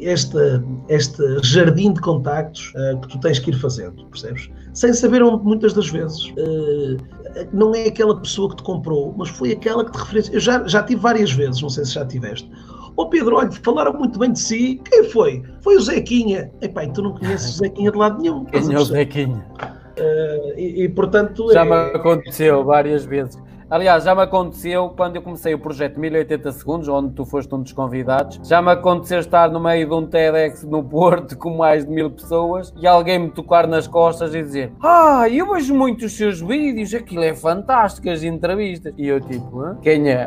esta, 0.00 0.64
este 0.88 1.22
jardim 1.42 1.92
de 1.92 2.00
contactos 2.00 2.72
que 3.02 3.08
tu 3.08 3.18
tens 3.18 3.40
que 3.40 3.50
ir 3.50 3.54
fazendo, 3.54 4.06
percebes? 4.06 4.48
Sem 4.72 4.94
saber 4.94 5.24
onde 5.24 5.44
muitas 5.44 5.72
das 5.72 5.88
vezes 5.88 6.32
não 7.52 7.74
é 7.74 7.88
aquela 7.88 8.16
pessoa 8.20 8.50
que 8.50 8.56
te 8.56 8.62
comprou, 8.62 9.14
mas 9.16 9.28
foi 9.28 9.52
aquela 9.52 9.84
que 9.84 9.92
te 9.92 9.98
referenciou. 9.98 10.34
Eu 10.34 10.40
já, 10.40 10.66
já 10.66 10.82
tive 10.82 11.00
várias 11.00 11.32
vezes, 11.32 11.60
não 11.60 11.68
sei 11.68 11.84
se 11.84 11.94
já 11.94 12.06
tiveste. 12.06 12.50
Ô 12.96 13.02
oh 13.02 13.06
Pedro, 13.08 13.36
olha, 13.36 13.50
falaram 13.50 13.92
muito 13.94 14.18
bem 14.18 14.32
de 14.32 14.40
si. 14.40 14.80
Quem 14.84 15.04
foi? 15.04 15.42
Foi 15.62 15.76
o 15.76 15.80
Zequinha. 15.80 16.50
Epá, 16.60 16.84
e 16.84 16.92
tu 16.92 17.02
não 17.02 17.14
conheces 17.14 17.54
o 17.54 17.58
Zequinha 17.58 17.90
de 17.90 17.96
lado 17.96 18.20
nenhum. 18.20 18.44
Quem 18.44 18.74
é 18.74 18.78
o 18.78 18.84
Zequinha? 18.84 19.46
Uh, 19.98 20.58
e, 20.58 20.84
e, 20.84 20.88
portanto. 20.88 21.52
Já 21.52 21.64
é... 21.64 21.64
me 21.64 21.96
aconteceu 21.96 22.64
várias 22.64 23.04
vezes. 23.04 23.38
Aliás, 23.70 24.02
já 24.02 24.16
me 24.16 24.22
aconteceu 24.22 24.92
quando 24.96 25.14
eu 25.14 25.22
comecei 25.22 25.54
o 25.54 25.58
projeto 25.58 26.00
1080 26.00 26.50
Segundos, 26.50 26.88
onde 26.88 27.14
tu 27.14 27.24
foste 27.24 27.54
um 27.54 27.62
dos 27.62 27.72
convidados. 27.72 28.40
Já 28.42 28.60
me 28.60 28.72
aconteceu 28.72 29.20
estar 29.20 29.48
no 29.48 29.60
meio 29.60 29.86
de 29.86 29.94
um 29.94 30.04
TEDx 30.04 30.64
no 30.64 30.82
Porto 30.82 31.38
com 31.38 31.56
mais 31.56 31.84
de 31.86 31.90
mil 31.92 32.10
pessoas 32.10 32.74
e 32.76 32.84
alguém 32.84 33.20
me 33.20 33.30
tocar 33.30 33.68
nas 33.68 33.86
costas 33.86 34.34
e 34.34 34.42
dizer: 34.42 34.72
Ah, 34.82 35.28
eu 35.30 35.52
vejo 35.52 35.72
muito 35.72 36.06
os 36.06 36.16
seus 36.16 36.40
vídeos, 36.40 36.92
aquilo 36.92 37.22
é 37.22 37.32
fantástico, 37.32 38.10
as 38.10 38.24
entrevistas. 38.24 38.92
E 38.98 39.06
eu, 39.06 39.20
tipo, 39.20 39.76
quem 39.82 40.10
é? 40.10 40.26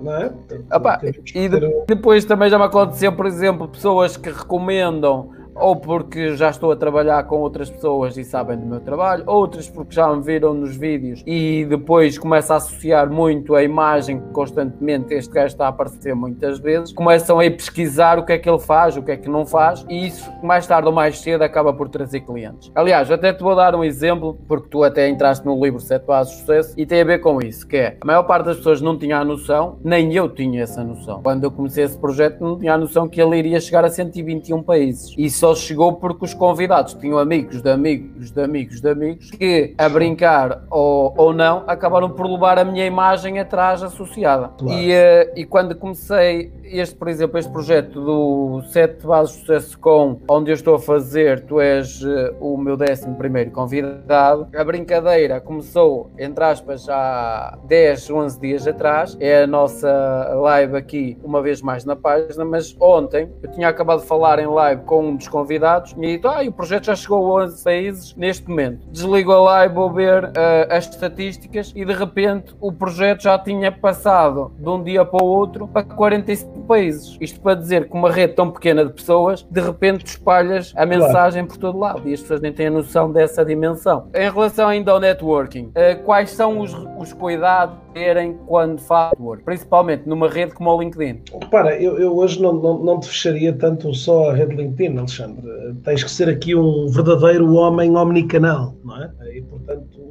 Não 0.00 0.14
é? 0.14 0.32
Opa, 0.72 1.00
e 1.34 1.50
depois 1.86 2.24
também 2.24 2.48
já 2.48 2.56
me 2.56 2.64
aconteceu, 2.64 3.12
por 3.12 3.26
exemplo, 3.26 3.68
pessoas 3.68 4.16
que 4.16 4.30
recomendam 4.30 5.30
ou 5.60 5.76
porque 5.76 6.34
já 6.36 6.50
estou 6.50 6.72
a 6.72 6.76
trabalhar 6.76 7.22
com 7.24 7.38
outras 7.38 7.70
pessoas 7.70 8.16
e 8.16 8.24
sabem 8.24 8.56
do 8.56 8.66
meu 8.66 8.80
trabalho, 8.80 9.24
outras 9.26 9.68
porque 9.68 9.94
já 9.94 10.08
me 10.14 10.22
viram 10.22 10.54
nos 10.54 10.76
vídeos 10.76 11.22
e 11.26 11.66
depois 11.68 12.18
começa 12.18 12.54
a 12.54 12.56
associar 12.56 13.10
muito 13.10 13.54
a 13.54 13.62
imagem 13.62 14.20
que 14.20 14.28
constantemente 14.28 15.14
este 15.14 15.32
gajo 15.32 15.46
está 15.46 15.66
a 15.66 15.68
aparecer 15.68 16.14
muitas 16.14 16.58
vezes, 16.58 16.92
começam 16.92 17.38
a 17.38 17.44
ir 17.44 17.50
pesquisar 17.50 18.18
o 18.18 18.24
que 18.24 18.32
é 18.32 18.38
que 18.38 18.48
ele 18.48 18.58
faz, 18.58 18.96
o 18.96 19.02
que 19.02 19.12
é 19.12 19.16
que 19.16 19.28
não 19.28 19.46
faz, 19.46 19.84
e 19.88 20.06
isso 20.06 20.30
mais 20.42 20.66
tarde 20.66 20.88
ou 20.88 20.94
mais 20.94 21.18
cedo 21.18 21.42
acaba 21.42 21.72
por 21.72 21.88
trazer 21.88 22.20
clientes. 22.20 22.70
Aliás, 22.74 23.10
até 23.10 23.32
te 23.32 23.42
vou 23.42 23.54
dar 23.54 23.74
um 23.74 23.84
exemplo, 23.84 24.38
porque 24.46 24.68
tu 24.68 24.82
até 24.82 25.08
entraste 25.08 25.44
no 25.44 25.62
livro 25.62 25.80
7 25.80 26.04
Bases 26.06 26.32
de 26.32 26.40
Sucesso 26.40 26.74
e 26.76 26.86
tem 26.86 27.00
a 27.00 27.04
ver 27.04 27.18
com 27.18 27.40
isso, 27.40 27.66
que 27.66 27.76
é 27.76 27.96
a 28.00 28.06
maior 28.06 28.22
parte 28.24 28.46
das 28.46 28.56
pessoas 28.58 28.80
não 28.80 28.98
tinha 28.98 29.18
a 29.18 29.24
noção, 29.24 29.78
nem 29.84 30.14
eu 30.14 30.28
tinha 30.28 30.62
essa 30.62 30.84
noção. 30.84 31.22
Quando 31.22 31.44
eu 31.44 31.50
comecei 31.50 31.84
esse 31.84 31.98
projeto, 31.98 32.40
não 32.40 32.58
tinha 32.58 32.74
a 32.74 32.78
noção 32.78 33.08
que 33.08 33.20
ele 33.20 33.36
iria 33.36 33.60
chegar 33.60 33.84
a 33.84 33.88
121 33.88 34.62
países. 34.62 35.14
E 35.16 35.28
só 35.30 35.47
só 35.48 35.54
chegou 35.54 35.94
porque 35.94 36.24
os 36.26 36.34
convidados 36.34 36.92
tinham 36.94 37.18
amigos 37.18 37.62
de 37.62 37.70
amigos 37.70 38.30
de 38.30 38.42
amigos 38.42 38.80
de 38.80 38.88
amigos 38.88 39.30
que, 39.30 39.74
a 39.78 39.88
brincar 39.88 40.64
ou, 40.70 41.14
ou 41.16 41.32
não, 41.32 41.64
acabaram 41.66 42.10
por 42.10 42.26
levar 42.26 42.58
a 42.58 42.64
minha 42.64 42.84
imagem 42.84 43.38
atrás 43.38 43.82
associada. 43.82 44.50
Claro. 44.58 44.78
E, 44.78 44.92
eh, 44.92 45.32
e 45.36 45.44
quando 45.44 45.74
comecei 45.74 46.52
este, 46.70 46.94
por 46.94 47.08
exemplo, 47.08 47.38
este 47.38 47.50
projeto 47.50 48.00
do 48.04 48.62
Sete 48.66 49.06
Bases 49.06 49.34
de 49.34 49.40
Sucesso 49.40 49.78
Com, 49.78 50.20
onde 50.28 50.50
eu 50.50 50.54
estou 50.54 50.74
a 50.74 50.78
fazer, 50.78 51.44
tu 51.46 51.60
és 51.60 52.02
eh, 52.04 52.34
o 52.40 52.56
meu 52.58 52.76
décimo 52.76 53.16
primeiro 53.16 53.50
convidado, 53.50 54.48
a 54.54 54.64
brincadeira 54.64 55.40
começou, 55.40 56.10
entre 56.18 56.44
aspas, 56.44 56.88
há 56.88 57.58
10, 57.64 58.10
11 58.10 58.40
dias 58.40 58.66
atrás, 58.66 59.16
é 59.20 59.44
a 59.44 59.46
nossa 59.46 59.88
live 60.34 60.76
aqui, 60.76 61.16
uma 61.22 61.40
vez 61.40 61.62
mais 61.62 61.84
na 61.84 61.96
página, 61.96 62.44
mas 62.44 62.76
ontem 62.80 63.30
eu 63.42 63.50
tinha 63.50 63.68
acabado 63.68 64.00
de 64.00 64.06
falar 64.06 64.38
em 64.38 64.46
live 64.46 64.82
com 64.82 65.08
um 65.08 65.16
dos 65.16 65.28
convidados 65.38 65.94
e 65.96 66.00
dito, 66.00 66.26
ah, 66.28 66.42
e 66.42 66.48
o 66.48 66.52
projeto 66.52 66.86
já 66.86 66.96
chegou 66.96 67.38
a 67.38 67.44
11 67.44 67.62
países 67.62 68.14
neste 68.16 68.48
momento. 68.48 68.86
Desligo 68.90 69.32
a 69.32 69.40
live, 69.40 69.74
vou 69.74 69.92
ver 69.92 70.32
eh, 70.34 70.68
as 70.70 70.88
estatísticas 70.88 71.72
e 71.76 71.84
de 71.84 71.92
repente 71.92 72.54
o 72.60 72.72
projeto 72.72 73.22
já 73.22 73.38
tinha 73.38 73.70
passado 73.70 74.50
de 74.58 74.68
um 74.68 74.82
dia 74.82 75.04
para 75.04 75.24
o 75.24 75.28
outro 75.28 75.68
para 75.68 75.84
45 75.84 76.60
países. 76.62 77.16
Isto 77.20 77.40
para 77.40 77.54
dizer 77.54 77.88
que 77.88 77.94
uma 77.94 78.10
rede 78.10 78.34
tão 78.34 78.50
pequena 78.50 78.84
de 78.84 78.92
pessoas, 78.92 79.46
de 79.48 79.60
repente 79.60 80.04
espalhas 80.06 80.72
a 80.76 80.84
mensagem 80.84 81.44
por 81.46 81.56
todo 81.56 81.78
lado 81.78 82.08
e 82.08 82.14
as 82.14 82.20
pessoas 82.20 82.40
nem 82.40 82.52
têm 82.52 82.66
a 82.66 82.70
noção 82.70 83.12
dessa 83.12 83.44
dimensão. 83.44 84.08
Em 84.14 84.30
relação 84.30 84.68
ainda 84.68 84.90
ao 84.90 84.98
networking, 84.98 85.70
eh, 85.74 85.94
quais 85.94 86.30
são 86.30 86.60
os, 86.60 86.74
os 86.98 87.12
cuidados 87.12 87.78
terem 87.94 88.36
quando 88.46 88.80
faz 88.80 89.12
network, 89.12 89.44
principalmente 89.44 90.08
numa 90.08 90.28
rede 90.28 90.52
como 90.52 90.70
o 90.70 90.80
LinkedIn? 90.80 91.22
Repara, 91.40 91.80
eu, 91.80 91.98
eu 91.98 92.16
hoje 92.16 92.40
não, 92.42 92.52
não, 92.52 92.78
não 92.78 93.00
te 93.00 93.08
fecharia 93.08 93.52
tanto 93.52 93.94
só 93.94 94.30
a 94.30 94.34
rede 94.34 94.54
LinkedIn, 94.54 94.94
Alexandre. 95.22 95.74
Tens 95.84 96.04
que 96.04 96.10
ser 96.10 96.28
aqui 96.28 96.54
um 96.54 96.88
verdadeiro 96.88 97.52
homem 97.54 97.96
omnicanal, 97.96 98.76
não 98.84 99.02
é? 99.02 99.12
E, 99.36 99.44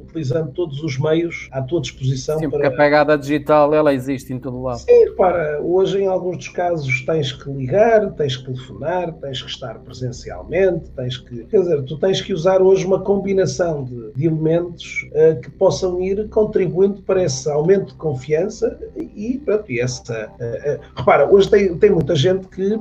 utilizando 0.08 0.50
todos 0.52 0.82
os 0.82 0.98
meios 0.98 1.48
à 1.52 1.62
tua 1.62 1.80
disposição 1.80 2.38
Sim, 2.38 2.48
para... 2.48 2.60
porque 2.60 2.66
a 2.66 2.76
pegada 2.76 3.16
digital 3.16 3.74
ela 3.74 3.92
existe 3.92 4.32
em 4.32 4.38
todo 4.38 4.62
lado. 4.62 4.78
Sim, 4.78 5.04
repara, 5.04 5.60
hoje 5.62 5.98
em 5.98 6.06
alguns 6.06 6.38
dos 6.38 6.48
casos 6.48 7.04
tens 7.04 7.32
que 7.32 7.50
ligar, 7.50 8.10
tens 8.12 8.36
que 8.36 8.44
telefonar, 8.46 9.12
tens 9.14 9.42
que 9.42 9.50
estar 9.50 9.78
presencialmente, 9.80 10.90
tens 10.90 11.16
que. 11.18 11.44
Quer 11.44 11.60
dizer, 11.60 11.82
tu 11.84 11.98
tens 11.98 12.20
que 12.20 12.32
usar 12.32 12.60
hoje 12.62 12.86
uma 12.86 13.00
combinação 13.00 13.84
de, 13.84 14.12
de 14.12 14.26
elementos 14.26 15.08
uh, 15.12 15.40
que 15.40 15.50
possam 15.50 16.00
ir 16.00 16.28
contribuindo 16.28 17.02
para 17.02 17.22
esse 17.22 17.48
aumento 17.50 17.88
de 17.88 17.94
confiança 17.94 18.78
e, 18.96 19.40
pronto, 19.44 19.70
e 19.70 19.80
essa. 19.80 20.30
Uh, 20.40 20.76
uh, 20.76 20.80
repara, 20.96 21.32
hoje 21.32 21.50
tem, 21.50 21.76
tem 21.76 21.90
muita 21.90 22.14
gente 22.14 22.46
que 22.48 22.78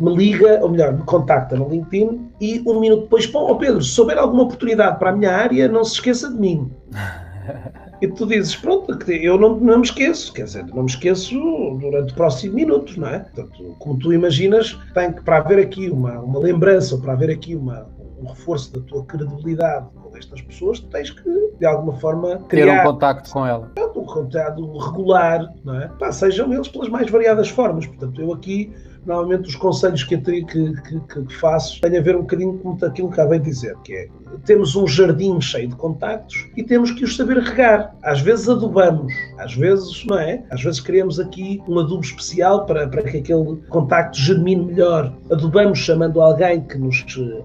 me 0.00 0.14
liga, 0.14 0.60
ou 0.62 0.68
melhor, 0.68 0.92
me 0.92 1.02
contacta 1.02 1.56
no 1.56 1.68
LinkedIn 1.68 2.26
e 2.40 2.62
um 2.66 2.80
minuto 2.80 3.02
depois, 3.02 3.26
pô, 3.26 3.50
oh 3.50 3.56
Pedro, 3.56 3.82
se 3.82 3.90
souber 3.90 4.18
alguma 4.18 4.42
oportunidade 4.44 4.98
para 4.98 5.10
a 5.10 5.16
minha 5.16 5.30
área, 5.30 5.68
não 5.68 5.84
se 5.84 5.94
esqueça 5.94 6.28
de 6.28 6.38
mim. 6.38 6.65
E 8.00 8.08
tu 8.08 8.26
dizes, 8.26 8.54
pronto, 8.54 8.92
eu 9.10 9.38
não, 9.38 9.56
não 9.58 9.78
me 9.78 9.84
esqueço, 9.84 10.32
quer 10.32 10.44
dizer, 10.44 10.66
não 10.66 10.82
me 10.82 10.90
esqueço 10.90 11.34
durante 11.80 12.12
o 12.12 12.16
próximo 12.16 12.54
minuto, 12.54 13.00
não 13.00 13.08
é? 13.08 13.20
Portanto, 13.20 13.74
como 13.78 13.98
tu 13.98 14.12
imaginas, 14.12 14.78
tem 14.92 15.12
que, 15.12 15.22
para 15.22 15.38
haver 15.38 15.58
aqui 15.60 15.88
uma, 15.88 16.18
uma 16.20 16.38
lembrança, 16.38 16.94
ou 16.94 17.00
para 17.00 17.14
haver 17.14 17.30
aqui 17.30 17.54
uma, 17.54 17.86
um 18.20 18.26
reforço 18.26 18.72
da 18.74 18.80
tua 18.80 19.04
credibilidade 19.04 19.86
com 19.94 20.16
estas 20.16 20.42
pessoas, 20.42 20.80
tu 20.80 20.88
tens 20.88 21.10
que, 21.10 21.22
de 21.58 21.64
alguma 21.64 21.94
forma, 21.94 22.38
criar 22.48 22.66
Ter 22.66 22.80
um 22.80 22.92
contacto 22.92 23.30
com 23.30 23.46
ela. 23.46 23.72
um 23.96 24.04
contato 24.04 24.76
regular, 24.76 25.54
não 25.64 25.80
é? 25.80 25.88
Pá, 25.98 26.12
sejam 26.12 26.52
eles 26.52 26.68
pelas 26.68 26.88
mais 26.90 27.10
variadas 27.10 27.48
formas. 27.48 27.86
Portanto, 27.86 28.20
eu 28.20 28.32
aqui 28.32 28.74
normalmente 29.06 29.48
os 29.48 29.54
conselhos 29.54 30.02
que, 30.04 30.18
que, 30.18 30.44
que, 30.44 31.00
que, 31.00 31.34
faço 31.34 31.80
têm 31.80 31.96
a 31.96 32.02
ver 32.02 32.16
um 32.16 32.22
bocadinho 32.22 32.58
com 32.58 32.76
aquilo 32.84 33.08
que 33.08 33.20
acabei 33.20 33.38
de 33.38 33.46
dizer, 33.46 33.76
que 33.84 33.94
é 33.94 34.08
temos 34.44 34.76
um 34.76 34.86
jardim 34.86 35.40
cheio 35.40 35.68
de 35.68 35.76
contactos 35.76 36.48
e 36.56 36.62
temos 36.62 36.90
que 36.90 37.04
os 37.04 37.16
saber 37.16 37.38
regar. 37.38 37.94
Às 38.02 38.20
vezes 38.20 38.48
adubamos, 38.48 39.12
às 39.38 39.54
vezes, 39.54 40.04
não 40.06 40.18
é? 40.18 40.42
Às 40.50 40.62
vezes 40.62 40.80
criamos 40.80 41.18
aqui 41.18 41.62
um 41.68 41.78
adubo 41.78 42.02
especial 42.02 42.64
para, 42.66 42.88
para 42.88 43.02
que 43.02 43.18
aquele 43.18 43.56
contacto 43.68 44.18
germine 44.18 44.66
melhor. 44.66 45.12
Adubamos 45.30 45.78
chamando 45.78 46.20
alguém 46.20 46.60
que 46.62 46.78
nos 46.78 47.04
uh, 47.16 47.44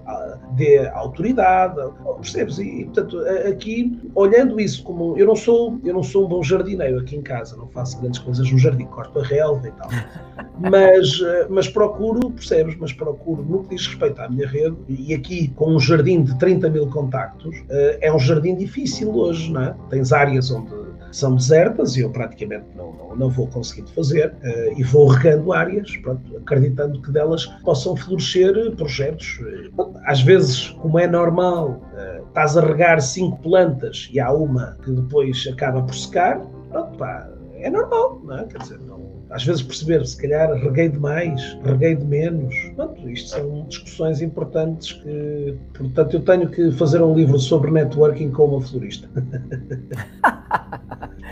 dê 0.56 0.88
autoridade, 0.88 1.76
percebes? 2.20 2.58
E, 2.58 2.84
portanto, 2.84 3.18
aqui, 3.48 3.98
olhando 4.14 4.60
isso 4.60 4.82
como... 4.82 5.16
Eu 5.16 5.26
não 5.26 5.36
sou, 5.36 5.78
eu 5.84 5.94
não 5.94 6.02
sou 6.02 6.26
um 6.26 6.28
bom 6.28 6.42
jardineiro 6.42 6.98
aqui 6.98 7.16
em 7.16 7.22
casa, 7.22 7.56
não 7.56 7.68
faço 7.68 8.00
grandes 8.00 8.20
coisas 8.20 8.50
no 8.50 8.58
jardim, 8.58 8.84
corto 8.86 9.18
a 9.18 9.22
relva 9.22 9.68
e 9.68 9.72
tal. 9.72 9.88
Mas, 10.58 11.20
uh, 11.20 11.46
mas 11.48 11.66
procuro, 11.66 12.30
percebes? 12.30 12.76
Mas 12.78 12.92
procuro, 12.92 13.42
no 13.42 13.64
que 13.64 13.74
diz 13.74 13.86
respeito 13.86 14.20
à 14.20 14.28
minha 14.28 14.46
rede, 14.46 14.76
e 14.88 15.12
aqui 15.12 15.48
com 15.56 15.74
um 15.74 15.80
jardim 15.80 16.22
de 16.22 16.38
30 16.38 16.70
mil 16.70 16.86
contactos, 16.88 17.56
uh, 17.58 17.98
é 18.00 18.12
um 18.12 18.18
jardim 18.18 18.54
difícil 18.54 19.12
hoje, 19.14 19.50
não 19.50 19.62
é? 19.62 19.74
Tens 19.90 20.12
áreas 20.12 20.50
onde 20.50 20.70
são 21.10 21.36
desertas 21.36 21.91
e 21.96 22.00
eu 22.00 22.10
praticamente 22.10 22.66
não, 22.74 22.92
não, 22.92 23.16
não 23.16 23.30
vou 23.30 23.46
conseguindo 23.46 23.90
fazer 23.92 24.28
uh, 24.28 24.78
e 24.78 24.82
vou 24.82 25.08
regando 25.08 25.52
áreas, 25.52 25.96
pronto, 25.98 26.36
acreditando 26.36 27.00
que 27.02 27.10
delas 27.10 27.46
possam 27.64 27.96
florescer 27.96 28.54
projetos. 28.76 29.40
Uh, 29.40 29.94
às 30.04 30.20
vezes, 30.22 30.68
como 30.70 30.98
é 30.98 31.06
normal, 31.06 31.82
estás 32.28 32.56
a 32.56 32.60
regar 32.60 33.00
cinco 33.00 33.38
plantas 33.42 34.08
e 34.12 34.18
há 34.18 34.32
uma 34.32 34.76
que 34.82 34.90
depois 34.90 35.46
acaba 35.52 35.82
por 35.82 35.94
secar, 35.94 36.40
pronto, 36.70 36.96
pá, 36.96 37.28
é 37.54 37.70
normal, 37.70 38.20
não 38.24 38.38
é? 38.38 38.44
Quer 38.46 38.58
dizer, 38.58 38.80
não, 38.80 39.12
às 39.32 39.44
vezes 39.44 39.62
perceber, 39.62 40.04
se 40.04 40.16
calhar 40.16 40.52
reguei 40.52 40.88
demais, 40.88 41.56
reguei 41.64 41.96
de 41.96 42.04
menos. 42.04 42.54
Pronto, 42.76 43.08
isto 43.08 43.30
são 43.30 43.66
discussões 43.66 44.20
importantes 44.20 44.92
que, 44.92 45.56
portanto, 45.72 46.14
eu 46.14 46.20
tenho 46.20 46.48
que 46.50 46.70
fazer 46.72 47.00
um 47.02 47.14
livro 47.14 47.38
sobre 47.38 47.70
networking 47.70 48.30
com 48.30 48.44
uma 48.46 48.60
florista. 48.60 49.08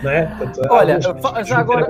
Não 0.02 0.10
é? 0.10 0.26
Portanto, 0.26 0.68
Olha, 0.70 0.98
já 1.44 1.58
agora 1.58 1.86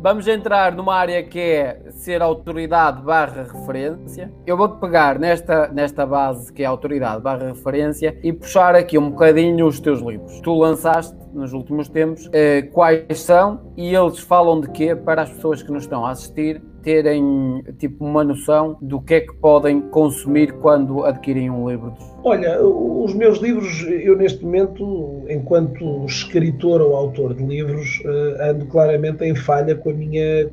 vamos 0.00 0.28
entrar 0.28 0.72
numa 0.72 0.94
área 0.94 1.22
que 1.22 1.38
é 1.38 1.82
ser 1.90 2.22
autoridade 2.22 3.02
barra 3.02 3.42
referência. 3.42 4.32
Eu 4.46 4.56
vou-te 4.56 4.78
pegar 4.80 5.18
nesta, 5.18 5.68
nesta 5.68 6.06
base 6.06 6.52
que 6.52 6.62
é 6.62 6.66
autoridade 6.66 7.22
barra 7.22 7.48
referência 7.48 8.16
e 8.22 8.32
puxar 8.32 8.74
aqui 8.74 8.98
um 8.98 9.10
bocadinho 9.10 9.66
os 9.66 9.80
teus 9.80 10.00
livros. 10.00 10.40
Tu 10.40 10.54
lançaste 10.54 11.16
nos 11.32 11.52
últimos 11.52 11.88
tempos 11.88 12.28
eh, 12.32 12.62
quais 12.72 13.20
são 13.20 13.72
e 13.76 13.94
eles 13.94 14.18
falam 14.18 14.60
de 14.60 14.70
quê 14.70 14.96
para 14.96 15.22
as 15.22 15.30
pessoas 15.30 15.62
que 15.62 15.70
nos 15.70 15.82
estão 15.82 16.06
a 16.06 16.10
assistir 16.10 16.62
terem 16.86 17.64
tipo 17.78 18.04
uma 18.04 18.22
noção 18.22 18.78
do 18.80 19.00
que 19.00 19.14
é 19.14 19.20
que 19.20 19.34
podem 19.34 19.80
consumir 19.80 20.52
quando 20.52 21.04
adquirem 21.04 21.50
um 21.50 21.68
livro? 21.68 21.92
Olha, 22.22 22.64
os 22.64 23.12
meus 23.12 23.38
livros, 23.38 23.84
eu 23.88 24.16
neste 24.16 24.44
momento, 24.44 25.24
enquanto 25.28 26.04
escritor 26.04 26.80
ou 26.80 26.94
autor 26.94 27.34
de 27.34 27.44
livros, 27.44 28.00
eh, 28.04 28.50
ando 28.50 28.66
claramente 28.66 29.24
em 29.24 29.34
falha 29.34 29.74
com 29.74 29.90
a 29.90 29.92
minha 29.92 30.48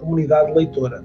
comunidade 0.00 0.52
leitora 0.52 1.04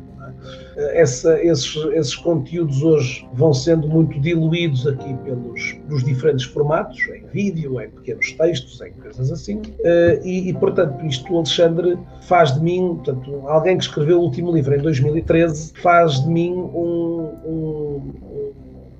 essa, 0.75 1.41
esses, 1.43 1.75
esses 1.93 2.15
conteúdos 2.15 2.81
hoje 2.81 3.27
vão 3.33 3.53
sendo 3.53 3.87
muito 3.87 4.19
diluídos 4.19 4.87
aqui 4.87 5.13
pelos, 5.23 5.73
pelos 5.87 6.03
diferentes 6.03 6.45
formatos, 6.45 6.99
em 7.07 7.25
vídeo, 7.27 7.79
em 7.81 7.89
pequenos 7.89 8.31
textos, 8.33 8.81
em 8.81 8.91
coisas 8.93 9.31
assim. 9.31 9.61
Eh, 9.83 10.21
e, 10.23 10.49
e, 10.49 10.53
portanto, 10.53 11.05
isto, 11.05 11.35
Alexandre, 11.35 11.97
faz 12.21 12.53
de 12.53 12.61
mim, 12.61 12.95
portanto, 12.95 13.47
alguém 13.47 13.77
que 13.77 13.83
escreveu 13.83 14.19
o 14.19 14.23
último 14.23 14.51
livro 14.51 14.73
em 14.75 14.81
2013, 14.81 15.73
faz 15.81 16.23
de 16.23 16.29
mim 16.29 16.53
um, 16.53 17.33
um 17.45 18.30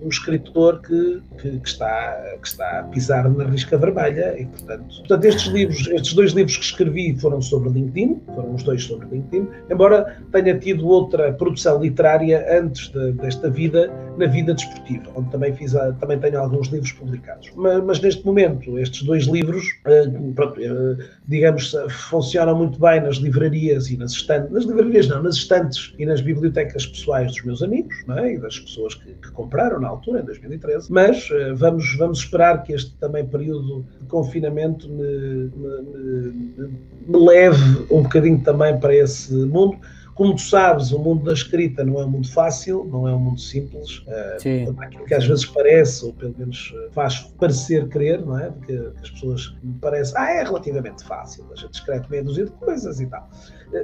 um 0.02 0.10
escritor 0.10 0.82
que, 0.82 1.22
que, 1.40 1.60
que, 1.60 1.68
está, 1.68 2.22
que 2.42 2.48
está 2.48 2.80
a 2.80 2.84
pisar 2.84 3.30
na 3.30 3.46
risca 3.46 3.78
vermelha 3.78 4.36
e, 4.40 4.46
portanto, 4.46 4.98
portanto 5.00 5.26
estes 5.26 5.48
livros, 5.52 5.88
estes 5.88 6.14
dois 6.14 6.32
livros 6.32 6.58
que 6.58 6.66
escrevi 6.66 7.16
foram 7.20 7.42
sobre 7.42 7.70
LinkedIn, 7.70 8.22
foram 8.34 8.56
os 8.56 8.64
dois 8.64 8.84
sobre 8.84 9.08
LinkedIn, 9.10 9.48
embora 9.70 10.18
tenha 10.32 10.58
tido 10.58 10.88
outra 10.88 11.32
produção 11.34 11.82
literária 11.82 12.46
antes 12.60 12.90
de, 12.90 13.12
desta 13.14 13.50
vida, 13.50 13.92
na 14.18 14.26
vida 14.26 14.54
desportiva, 14.54 15.12
onde 15.16 15.30
também, 15.30 15.54
fiz 15.56 15.74
também 16.00 16.20
tenho 16.20 16.40
alguns 16.40 16.68
livros 16.68 16.92
publicados. 16.94 17.52
Mas, 17.56 17.84
mas 17.84 18.02
neste 18.02 18.26
momento, 18.26 18.78
estes 18.80 19.04
dois 19.04 19.26
livros, 19.26 19.64
uh, 19.86 20.34
pronto, 20.34 20.60
uh, 20.60 20.98
digamos, 21.28 21.76
funcionam 22.10 22.58
muito 22.58 22.80
bem 22.80 23.02
nas 23.02 23.18
livrarias 23.18 23.90
e 23.90 23.98
nas 23.98 24.12
estantes, 24.12 24.52
nas 24.52 24.66
livrarias 24.66 25.08
não, 25.08 25.22
nas 25.22 25.36
estantes 25.36 25.94
e 25.98 26.06
nas 26.06 26.22
bibliotecas 26.22 26.86
pessoais 26.86 27.32
dos 27.32 27.44
meus 27.44 27.62
amigos, 27.62 27.96
não 28.08 28.18
é? 28.18 28.34
e 28.34 28.38
das 28.38 28.60
pessoas 28.60 28.96
que, 28.96 29.14
que 29.14 29.32
compraram 29.32 29.80
na 29.80 29.91
altura, 29.92 30.22
em 30.22 30.26
2013, 30.26 30.92
mas 30.92 31.30
uh, 31.30 31.56
vamos, 31.56 31.96
vamos 31.98 32.20
esperar 32.20 32.64
que 32.64 32.74
este 32.74 32.96
também 32.98 33.26
período 33.26 33.86
de 34.00 34.08
confinamento 34.08 34.90
me, 34.90 35.52
me, 35.56 35.82
me, 35.82 36.80
me 37.08 37.26
leve 37.26 37.86
um 37.92 38.04
bocadinho 38.04 38.42
também 38.42 38.80
para 38.80 38.96
esse 38.96 39.34
mundo. 39.34 39.78
Como 40.16 40.36
tu 40.36 40.42
sabes, 40.42 40.92
o 40.92 41.00
mundo 41.00 41.26
da 41.26 41.34
escrita 41.34 41.84
não 41.84 42.00
é 42.00 42.06
um 42.06 42.10
mundo 42.10 42.30
fácil, 42.30 42.88
não 42.92 43.08
é 43.08 43.14
um 43.14 43.20
mundo 43.20 43.40
simples. 43.40 44.00
Uh, 44.00 44.40
aquilo 44.80 45.06
que 45.06 45.14
às 45.14 45.26
vezes 45.26 45.46
parece, 45.46 46.06
ou 46.06 46.14
pelo 46.14 46.36
menos 46.38 46.74
faz 46.92 47.20
parecer 47.40 47.88
crer, 47.88 48.26
não 48.26 48.38
é? 48.38 48.52
Que, 48.66 48.78
que 48.78 49.02
as 49.02 49.10
pessoas 49.10 49.56
me 49.64 49.74
parecem, 49.76 50.14
ah, 50.18 50.32
é 50.32 50.44
relativamente 50.44 51.04
fácil, 51.04 51.46
a 51.52 51.56
gente 51.56 51.74
escreve 51.74 52.06
meia 52.10 52.24
dúzia 52.24 52.46
de 52.46 52.52
coisas 52.52 53.00
e 53.00 53.08
tal. 53.08 53.30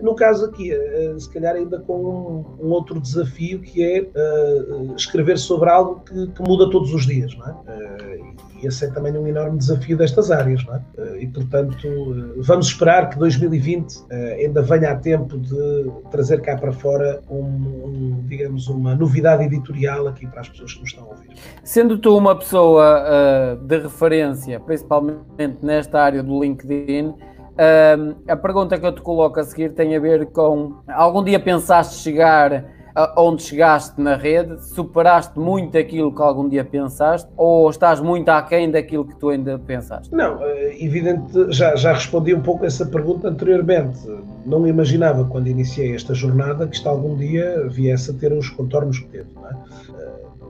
No 0.02 0.16
caso 0.16 0.46
aqui, 0.46 0.72
se 1.18 1.32
calhar 1.32 1.56
ainda 1.56 1.80
com 1.80 2.46
um, 2.60 2.68
outro 2.68 3.00
desafio 3.00 3.62
que 3.62 3.82
é 3.82 4.06
escrever 4.98 5.38
sobre 5.38 5.70
algo 5.70 6.02
que, 6.02 6.28
que, 6.28 6.42
muda 6.42 6.70
todos 6.70 6.94
os 6.94 7.06
dias, 7.06 7.34
não 7.38 7.48
é? 7.48 7.56
Uh, 8.62 8.67
esse 8.67 8.86
é 8.86 8.89
também 8.89 9.15
um 9.17 9.28
enorme 9.28 9.58
desafio 9.58 9.98
destas 9.98 10.32
áreas, 10.32 10.65
não 10.65 10.76
é? 10.76 10.82
Uh, 10.98 11.15
e 11.17 11.28
portanto, 11.28 11.88
vamos 12.38 12.67
esperar 12.67 13.10
que 13.10 13.17
2020 13.17 14.06
ainda 14.10 14.62
venha 14.62 14.91
a 14.91 14.96
tempo 14.96 15.38
de 15.38 15.91
trazer 16.12 16.41
cá 16.41 16.58
para 16.58 16.72
fora 16.72 17.22
um, 17.30 17.39
um, 17.39 18.24
digamos, 18.28 18.67
uma 18.67 18.96
novidade 18.96 19.43
editorial 19.43 20.08
aqui 20.08 20.28
para 20.28 20.41
as 20.41 20.50
pessoas 20.50 20.74
que 20.74 20.80
nos 20.82 20.89
estão 20.89 21.06
a 21.06 21.08
ouvir. 21.10 21.30
Sendo 21.63 21.98
tu 21.98 22.17
uma 22.17 22.36
pessoa 22.36 23.58
de 23.62 23.78
referência, 23.80 24.60
principalmente 24.60 25.58
nesta 25.62 26.02
área 26.02 26.24
do 26.24 26.41
LinkedIn, 26.41 27.13
Uh, 27.58 28.15
a 28.28 28.36
pergunta 28.36 28.78
que 28.78 28.86
eu 28.86 28.93
te 28.93 29.02
coloco 29.02 29.39
a 29.39 29.43
seguir 29.43 29.74
tem 29.74 29.96
a 29.96 30.00
ver 30.00 30.28
com 30.28 30.76
algum 30.88 31.24
dia 31.24 31.39
pensaste 31.39 31.96
chegar 31.96 32.77
onde 33.17 33.43
chegaste 33.43 33.99
na 34.01 34.15
rede? 34.15 34.63
Superaste 34.65 35.38
muito 35.38 35.77
aquilo 35.77 36.13
que 36.13 36.21
algum 36.21 36.47
dia 36.49 36.63
pensaste 36.63 37.29
ou 37.38 37.69
estás 37.69 37.99
muito 37.99 38.29
aquém 38.29 38.71
daquilo 38.71 39.05
que 39.05 39.15
tu 39.15 39.29
ainda 39.29 39.60
pensaste? 39.60 40.13
Não, 40.13 40.43
é 40.43 40.83
evidente, 40.83 41.51
já, 41.53 41.75
já 41.75 41.93
respondi 41.93 42.33
um 42.33 42.41
pouco 42.41 42.65
essa 42.65 42.86
pergunta 42.86 43.27
anteriormente. 43.27 43.99
Não 44.45 44.67
imaginava 44.67 45.25
quando 45.25 45.47
iniciei 45.47 45.93
esta 45.93 46.13
jornada 46.13 46.67
que 46.67 46.75
isto 46.75 46.89
algum 46.89 47.15
dia 47.15 47.67
viesse 47.69 48.12
a 48.12 48.13
ter 48.13 48.33
os 48.33 48.49
contornos 48.49 48.99
que 48.99 49.07
teve. 49.07 49.27
Não, 49.36 49.47
é? 49.47 49.55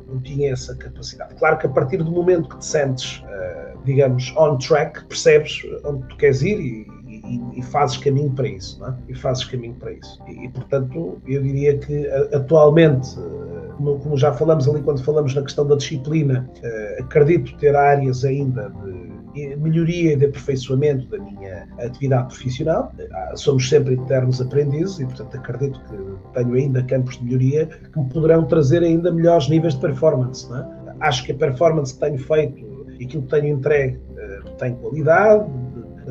não 0.07 0.19
tinha 0.21 0.53
essa 0.53 0.75
capacidade. 0.75 1.36
Claro 1.36 1.57
que 1.57 1.65
a 1.65 1.69
partir 1.69 1.97
do 1.97 2.12
momento 2.12 2.49
que 2.49 2.57
te 2.60 2.65
sentes, 2.65 3.21
digamos, 3.83 4.33
on 4.38 4.57
track, 4.57 5.03
percebes 5.05 5.62
onde 5.83 6.07
tu 6.07 6.17
queres 6.17 6.41
ir 6.41 6.60
e, 6.60 6.96
e, 7.28 7.60
e, 7.60 7.62
fazes 7.62 7.98
caminho 7.98 8.32
para 8.32 8.48
isso, 8.48 8.80
não 8.80 8.90
é? 8.90 8.98
E 9.10 9.16
fazes 9.16 9.44
caminho 9.46 9.76
para 9.76 9.92
isso. 9.92 10.20
E, 10.28 10.46
e 10.46 10.50
portanto, 10.50 11.22
eu 11.28 11.42
diria 11.42 11.78
que 11.78 12.08
atualmente, 12.34 13.16
como, 13.78 14.00
como, 14.00 14.18
já 14.18 14.34
falamos 14.34 14.68
ali 14.68 14.82
quando 14.82 15.04
falamos 15.04 15.36
na 15.36 15.42
questão 15.42 15.68
da 15.68 15.76
disciplina, 15.76 16.50
uh, 16.58 17.04
acredito 17.04 17.56
ter 17.58 17.76
áreas 17.76 18.24
ainda 18.24 18.72
de 19.34 19.56
melhoria 19.58 20.13
e 20.13 20.16
de 20.16 20.26
aperfeiçoamento 20.26 21.06
da 21.10 21.20
minha 21.20 21.68
atividade 21.80 22.28
profissional. 22.28 22.92
Somos 23.36 23.70
sempre 23.70 23.94
eternos 23.94 24.42
aprendizes 24.42 25.00
e, 25.00 25.06
portanto, 25.06 25.38
acredito 25.38 25.80
que 25.82 26.34
tenho 26.34 26.54
ainda 26.56 26.82
campos 26.84 27.18
de 27.20 27.26
melhoria 27.26 27.68
que 27.68 28.00
me 28.00 28.10
poderão 28.10 28.46
trazer 28.46 28.82
ainda 28.82 29.12
melhores 29.12 29.48
níveis 29.48 29.76
de 29.76 29.82
performance, 29.82 30.50
não 30.50 30.58
é? 30.58 30.78
Acho 31.02 31.24
que 31.24 31.32
a 31.34 31.36
performance 31.36 31.94
que 31.94 32.00
tenho 32.00 32.18
feito 32.18 32.58
e 33.00 33.06
aquilo 33.06 33.22
que 33.24 33.30
tenho 33.30 33.56
entregue 33.56 34.00
tem 34.58 34.76
qualidade, 34.76 35.50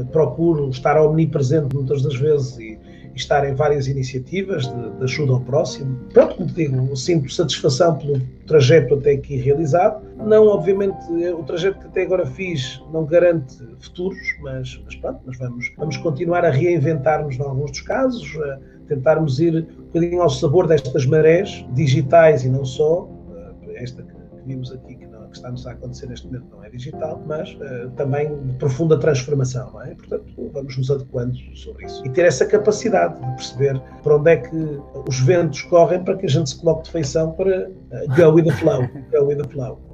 procuro 0.05 0.69
estar 0.71 1.01
omnipresente 1.01 1.75
muitas 1.75 2.03
das 2.03 2.17
vezes 2.17 2.59
e, 2.59 2.79
e 3.15 3.17
estar 3.17 3.49
em 3.49 3.55
várias 3.55 3.87
iniciativas 3.87 4.67
de, 4.67 4.91
de, 4.91 5.05
ajuda 5.05 5.33
ao 5.33 5.41
próximo. 5.41 5.99
Pronto, 6.13 6.37
como 6.37 6.51
digo, 6.51 6.97
sinto 6.97 7.33
satisfação 7.33 7.97
pelo 7.97 8.21
trajeto 8.47 8.95
até 8.95 9.13
aqui 9.13 9.37
realizado. 9.37 10.05
Não, 10.17 10.47
obviamente, 10.47 10.99
o 11.33 11.43
trajeto 11.43 11.79
que 11.81 11.87
até 11.87 12.03
agora 12.03 12.27
fiz 12.27 12.83
não 12.93 13.05
garante 13.05 13.57
futuros, 13.79 14.19
mas, 14.41 14.81
mas 14.85 14.97
pronto, 14.97 15.21
mas 15.25 15.39
vamos, 15.39 15.73
vamos 15.77 15.97
continuar 15.99 16.45
a 16.45 16.51
reinventar-nos 16.51 17.37
em 17.37 17.43
alguns 17.43 17.71
dos 17.71 17.81
casos, 17.81 18.39
a 18.43 18.59
tentarmos 18.89 19.41
ir 19.41 19.67
um 19.79 19.85
bocadinho 19.85 20.23
ao 20.23 20.31
sabor 20.31 20.67
destas 20.67 21.07
marés 21.07 21.65
digitais 21.73 22.45
e 22.45 22.49
não 22.49 22.65
só, 22.65 23.09
eh, 23.67 23.83
esta 23.83 24.03
que, 24.03 24.15
vimos 24.47 24.73
aqui, 24.73 24.96
que 25.37 25.47
está-nos 25.47 25.67
a 25.67 25.73
acontecer 25.73 26.07
neste 26.07 26.27
momento 26.27 26.47
não 26.51 26.65
é 26.65 26.71
digital, 26.71 27.23
mas 27.27 27.53
uh, 27.55 27.91
também 27.97 28.35
de 28.47 28.53
profunda 28.55 28.99
transformação, 28.99 29.71
não 29.73 29.83
é? 29.83 29.95
Portanto, 29.95 30.51
vamos 30.53 30.77
nos 30.77 30.91
adequando 30.91 31.37
sobre 31.55 31.87
isso. 31.87 32.05
E 32.07 32.11
ter 32.11 32.25
essa 32.25 32.47
capacidade 32.47 33.21
de 33.21 33.27
perceber 33.37 33.81
para 34.03 34.17
onde 34.17 34.31
é 34.31 34.37
que 34.37 34.81
os 35.09 35.21
ventos 35.21 35.63
correm 35.63 36.03
para 36.03 36.17
que 36.17 36.27
a 36.27 36.29
gente 36.29 36.51
se 36.51 36.61
coloque 36.61 36.85
de 36.85 36.91
feição 36.91 37.33
para 37.33 37.69
uh, 37.69 38.17
go 38.17 38.33
with 38.35 38.45
the 38.45 38.53
flow. 38.53 38.83
Go 39.13 39.27
with 39.27 39.37
the 39.37 39.49
flow. 39.49 39.86